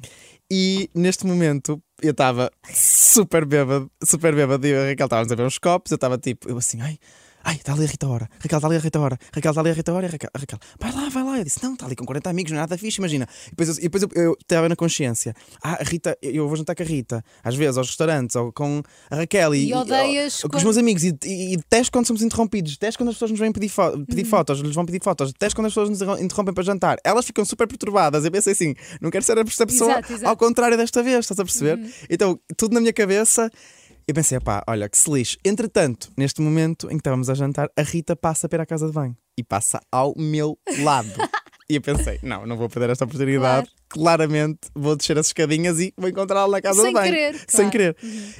[0.52, 4.66] E neste momento eu estava super bêbado, super bêbado.
[4.66, 5.92] E a Raquel estávamos a ver uns copos.
[5.92, 6.98] Eu estava tipo, eu assim, ai,
[7.44, 8.30] ai, está ali a Rita Ora.
[8.40, 9.18] Raquel está ali a Rita Ora.
[9.34, 10.06] Raquel está ali a Rita Ora.
[10.06, 11.38] E a Raquel, a Raquel, vai lá, vai lá.
[11.40, 13.28] Eu disse, não, está ali com 40 amigos, não é nada fixe, imagina.
[13.48, 16.56] E depois, eu- e depois eu- eu estava na consciência, ah, a Rita, eu vou
[16.58, 19.56] jantar com a Rita, às vezes aos restaurantes, ou com a Raquel.
[19.56, 21.04] E, E odeias ou, com os meus amigos.
[21.04, 22.74] E, e, e detesto quando somos interrompidos.
[22.74, 24.30] Detesto quando as pessoas nos vêm pedir, fo- pedir Uhum.
[24.30, 25.32] fotos, lhes vão pedir fotos.
[25.32, 26.98] Detesto quando as pessoas nos interrompem para jantar.
[27.04, 28.26] Elas ficam super perturbadas.
[28.26, 30.28] Eu pensei assim, não quero ser esta pessoa Exato, exato.
[30.28, 31.78] ao contrário desta vez, estás a perceber?
[31.78, 31.90] Uhum.
[32.10, 33.50] Então, tudo na minha cabeça.
[34.10, 35.38] Eu pensei, pá, olha, que se lixe.
[35.46, 38.92] Entretanto, neste momento em que estávamos a jantar, a Rita passa para à casa de
[38.92, 41.12] banho e passa ao meu lado.
[41.70, 43.70] e eu pensei, não, não vou perder esta oportunidade.
[43.90, 47.12] Claramente vou descer as escadinhas e vou encontrá-la na casa Sem de banho.
[47.14, 47.72] querer, Sem claro.
[47.72, 47.96] querer.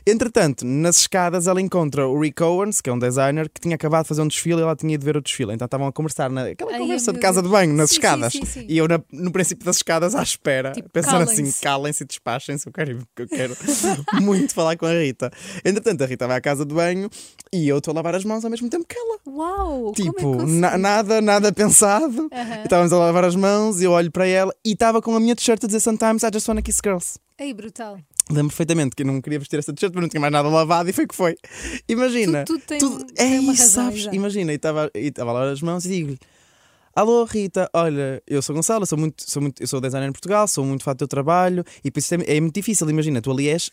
[0.06, 4.04] Entretanto, nas escadas ela encontra o Rick Owens, que é um designer, que tinha acabado
[4.04, 5.54] de fazer um desfile e ela tinha ido ver o desfile.
[5.54, 7.52] Então estavam a conversar naquela Ai, conversa de casa Deus.
[7.52, 8.32] de banho, nas Sim, escadas.
[8.34, 8.66] sim, sim.
[8.70, 11.42] E eu na- no princípio das escadas à espera, Tipo, pensando calem-se.
[11.42, 13.56] assim, calem-se e despachem-se, eu quero, eu quero
[14.22, 15.32] muito falar com a Rita.
[15.66, 17.10] Entretanto, a Rita vai à casa de banho
[17.52, 19.20] e eu estou a lavar as mãos ao mesmo tempo que ela.
[19.28, 19.92] Uau!
[19.94, 22.30] Tipo, como é na- nada, nada pensado.
[22.32, 22.64] Aham.
[22.64, 25.64] Estávamos a lavar as mãos, eu olho para ela e estava com a minha t-shirt
[25.64, 27.18] a dizer Sometimes I just wanna kiss girls.
[27.38, 28.00] Ei, brutal.
[28.30, 30.90] Lembro perfeitamente que eu não queria vestir essa t-shirt, mas não tinha mais nada lavado
[30.90, 31.36] e foi que foi.
[31.88, 32.44] Imagina.
[32.46, 34.02] Tudo- tudo tem- é tem isso, razão, sabes?
[34.02, 34.16] exato.
[34.16, 36.20] Imagina, e estava lavar as mãos e digo-lhe:
[36.96, 40.48] Alô, Rita, olha, eu sou Gonçalo, sou, muito, sou, muito, eu sou designer em Portugal,
[40.48, 42.90] sou muito fã do teu trabalho e por isso é, é muito difícil.
[42.90, 43.72] Imagina, tu ali és.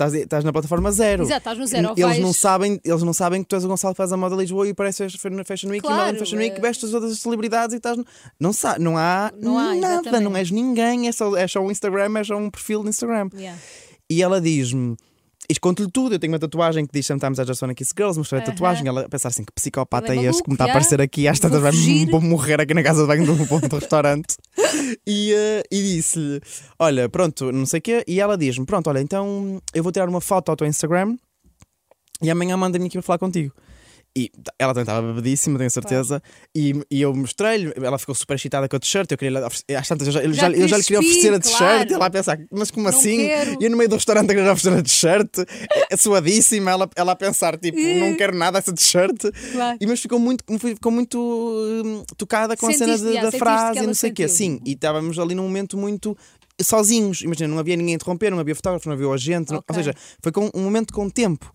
[0.00, 1.24] Estás, estás na plataforma zero.
[1.24, 3.68] Exato, estás no zero, Eles vais- não, sabem, eles não sabem que tu és o
[3.68, 6.38] Gonçalo que faz a moda Lisboa e pareces na Fashion Week e Claro, moda Fashion
[6.38, 6.60] Week, é.
[6.60, 7.98] vestes todas as celebridades e estás.
[7.98, 8.06] no-
[8.40, 10.24] Não, sa não há Não há, nada, exatamente.
[10.24, 13.28] não és ninguém, é só, é só um Instagram, é só um perfil de Instagram.
[13.34, 13.58] Yeah.
[14.08, 14.96] E ela diz-me.
[15.50, 16.14] Isto conto-lhe tudo.
[16.14, 18.16] Eu tenho uma tatuagem que diz Sometimes I just wanna kiss girls.
[18.16, 18.86] Mostrei a tatuagem.
[18.86, 21.00] Ela a pensar assim: que psicopata é é este que me está a maluco, aparecer
[21.00, 21.26] aqui?
[21.26, 21.72] Às tantas vai
[22.08, 24.36] vou morrer aqui na casa de banho do ponto de restaurante.
[25.06, 26.40] E, eh, e disse-lhe:
[26.78, 28.04] Olha, pronto, não sei o quê.
[28.06, 31.16] E ela diz-me: Pronto, olha, então eu vou tirar uma foto ao teu Instagram
[32.22, 33.52] e amanhã manda-me aqui para falar contigo.
[34.16, 36.20] E ela também estava bebedíssima, tenho certeza.
[36.54, 39.08] E, e eu mostrei-lhe, ela ficou super excitada com a t-shirt.
[39.12, 41.38] Eu queria às tantas, eu já, eu Já já, eu já lhe queria oferecer a
[41.38, 41.90] t-shirt.
[41.90, 43.18] E ela a pensar, mas como Não assim?
[43.18, 43.56] quero.
[43.60, 45.30] E eu no meio do restaurante a querer oferecer a t-shirt,
[45.90, 49.16] é suadíssima, ela, ela a pensar, tipo, não quero nada essa t-shirt.
[49.52, 49.78] Claro.
[49.80, 51.18] E mas ficou muito, ficou muito
[51.84, 54.14] hum, tocada com a cena Sentiste, de- yeah, da sentiste frase e não sei o
[54.14, 54.26] quê.
[54.28, 56.16] Sim, e estávamos ali num momento muito
[56.60, 57.22] sozinhos.
[57.22, 59.52] Imagina, não havia ninguém a interromper, não havia fotógrafo, não havia agente.
[59.52, 59.66] não- Ok.
[59.68, 61.52] ou seja, foi com, um momento com tempo.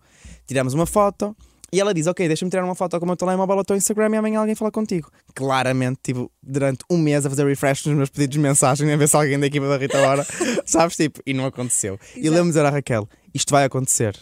[0.48, 1.36] Tirámos uma foto.
[1.72, 4.10] E ela diz: Ok, deixa-me tirar uma foto com o meu telemóvel ao teu Instagram
[4.14, 5.12] e amanhã alguém fala contigo.
[5.34, 9.08] Claramente, tipo, durante um mês a fazer refresh nos meus pedidos de mensagem, a ver
[9.08, 10.26] se alguém da equipa da Rita Ora,
[10.66, 10.96] sabes?
[10.96, 12.00] Tipo, e não aconteceu.
[12.16, 12.24] E Exato.
[12.24, 14.18] lembro-me de dizer à Raquel: Isto vai acontecer.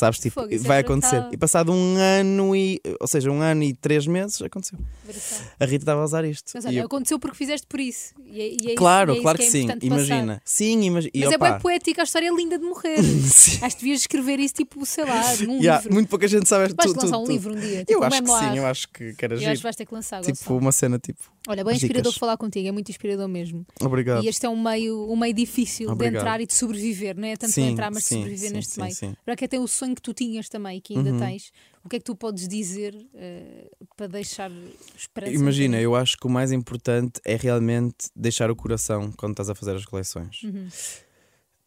[0.00, 0.18] Sabes?
[0.18, 1.10] Tipo, Fogo, é vai brutal.
[1.10, 1.28] acontecer.
[1.34, 2.80] E passado um ano e.
[2.98, 4.78] Ou seja, um ano e três meses, aconteceu.
[5.04, 5.38] Brutal.
[5.60, 6.50] A Rita estava a usar isto.
[6.54, 8.14] Mas E olha, eu- aconteceu porque fizeste por isso.
[8.24, 9.58] E é, e é claro, e é isso claro que, que, é sim.
[9.64, 9.96] importante passar.
[10.06, 10.42] Imagina.
[10.44, 11.12] Sim, imagina.
[11.14, 12.96] Mas é bem poética, a história é linda de morrer.
[13.62, 15.92] Acho que devias escrever isso, tipo, sei lá, num Yeah, livro.
[15.94, 16.72] muito pouca gente sabe.
[16.74, 18.56] Vais tu- lançar tu- um tu- livro um dia, tipo Eu um acho que sim,
[18.56, 19.62] eu acho que, que era Eu acho que giro.
[19.62, 20.60] vais ter que lançar, Tipo, Gonçalo.
[20.60, 21.18] uma cena tipo.
[21.48, 23.66] Olha, bem inspirador falar contigo, é muito inspirador mesmo.
[23.82, 24.22] Obrigado.
[24.24, 26.12] E este é um meio, um meio difícil Obrigado.
[26.12, 28.78] de entrar e de sobreviver, não é tanto de Sim, entrar, mas de sobreviver neste
[28.80, 28.94] meio.
[29.24, 31.18] Para quem tem o sonho que tu tinhas também e que ainda Uhum.
[31.18, 31.52] tens,
[31.84, 34.50] o que é que tu podes dizer eh, para deixar
[34.96, 35.32] esperança?
[35.32, 39.54] Imagina, eu acho que o mais importante é realmente deixar o coração quando estás a
[39.54, 40.42] fazer as coleções.
[40.42, 40.68] Uhum.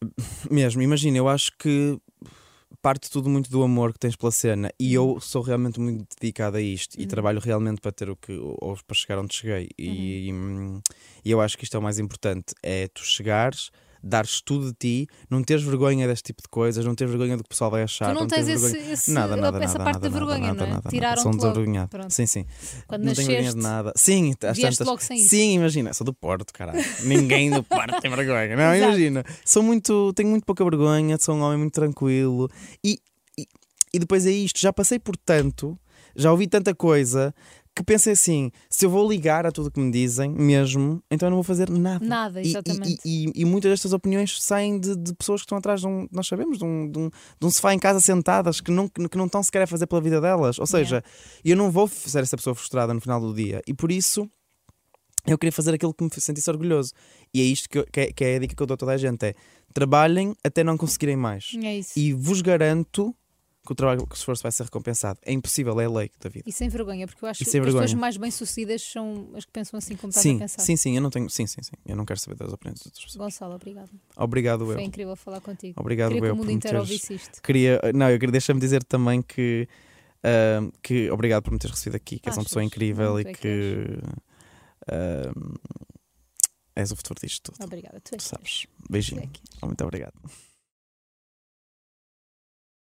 [0.52, 1.98] Mesmo, imagina, eu acho que
[2.82, 6.58] parte tudo muito do amor que tens pela cena e eu sou realmente muito dedicado
[6.58, 7.08] a isto e Uhum.
[7.08, 10.82] trabalho realmente para ter o que ou para chegar onde cheguei e, hum,
[11.24, 13.69] e eu acho que isto é o mais importante é tu chegares
[14.04, 17.43] dares tudo de ti, não teres vergonha deste tipo de coisas, não teres vergonha do
[17.43, 18.13] que o pessoal vai achar.
[18.13, 20.39] Tu não tens teres esse, vergonha- esse- Nada, nada, essa nada, parte nada, da vergonha,
[20.47, 20.69] nada, não é?
[20.69, 21.21] nada, nada.
[21.23, 21.37] Logo.
[21.37, 21.89] desavergonhado.
[22.10, 22.45] Sim, sim.
[22.87, 23.93] Quando não tenho vergonha de nada.
[23.95, 25.29] Sim, às tantas- logo sem isso.
[25.29, 26.83] Sim, imagina, sou do Porto, caralho.
[27.04, 28.56] Ninguém do Porto tem vergonha.
[28.56, 28.89] Não, Exato.
[28.91, 29.23] imagina.
[29.45, 32.49] Sou muito, tenho muito pouca vergonha, sou um homem muito tranquilo.
[32.83, 32.99] E,
[33.39, 33.47] e,
[33.93, 35.79] e depois é isto, já passei por tanto,
[36.15, 37.33] já ouvi tanta coisa
[37.76, 41.28] que pensei assim: se eu vou ligar a tudo o que me dizem mesmo, então
[41.28, 42.06] eu não vou fazer nada.
[42.06, 43.00] Nada, E- e- exatamente.
[43.06, 46.08] E, e- e muitas destas opiniões saem de, de pessoas que estão atrás de um,
[46.12, 49.17] nós sabemos, de um, de um, de um sofá em casa sentadas que não, que
[49.17, 50.60] não estão sequer a fazer pela vida delas.
[50.60, 51.04] Ou seja,
[51.44, 53.62] eu não vou ser essa pessoa frustrada no final do dia.
[53.67, 54.30] E por isso
[55.26, 56.92] eu queria fazer aquilo que me sentisse orgulhoso.
[57.34, 58.78] E é isto que, eu- que é, que é a dica que eu dou a
[58.78, 59.34] toda a gente: é
[59.74, 61.52] trabalhem até não conseguirem mais.
[61.63, 61.98] É isso.
[61.98, 63.15] E vos garanto
[63.66, 65.20] que o trabalho, que o esforço vai ser recompensado.
[65.24, 66.44] É impossível, é a lei da vida.
[66.48, 69.78] E sem vergonha, porque eu acho que as pessoas mais bem-sucedidas são as que pensam
[69.78, 70.62] assim como estás Sim, a pensar.
[70.64, 71.30] sim, sim, eu não tenho.
[71.30, 71.72] Sim, sim, sim.
[71.86, 73.26] Eu não quero saber das opiniões das outras pessoas.
[73.26, 73.90] Gonçalo, obrigado.
[74.18, 74.74] Obrigado, eu.
[74.74, 75.80] Foi incrível falar contigo.
[75.80, 77.42] Obrigado, Queria que eu, o mundo inteiro ouvisse isto.
[77.42, 79.68] Queria, não, eu queria deixar-me dizer também que,
[80.24, 82.50] ahm, que obrigado por me teres recebido aqui, que és uma Achas?
[82.50, 84.00] pessoa incrível e é que que
[84.92, 85.54] ahm,
[86.76, 87.64] és o futuro disto tudo.
[87.64, 88.00] Obrigada.
[88.02, 88.62] Tu é Tu que sabes.
[88.64, 89.22] Tu é Beijinho.
[89.30, 89.62] que és.
[89.62, 90.14] Muito obrigado.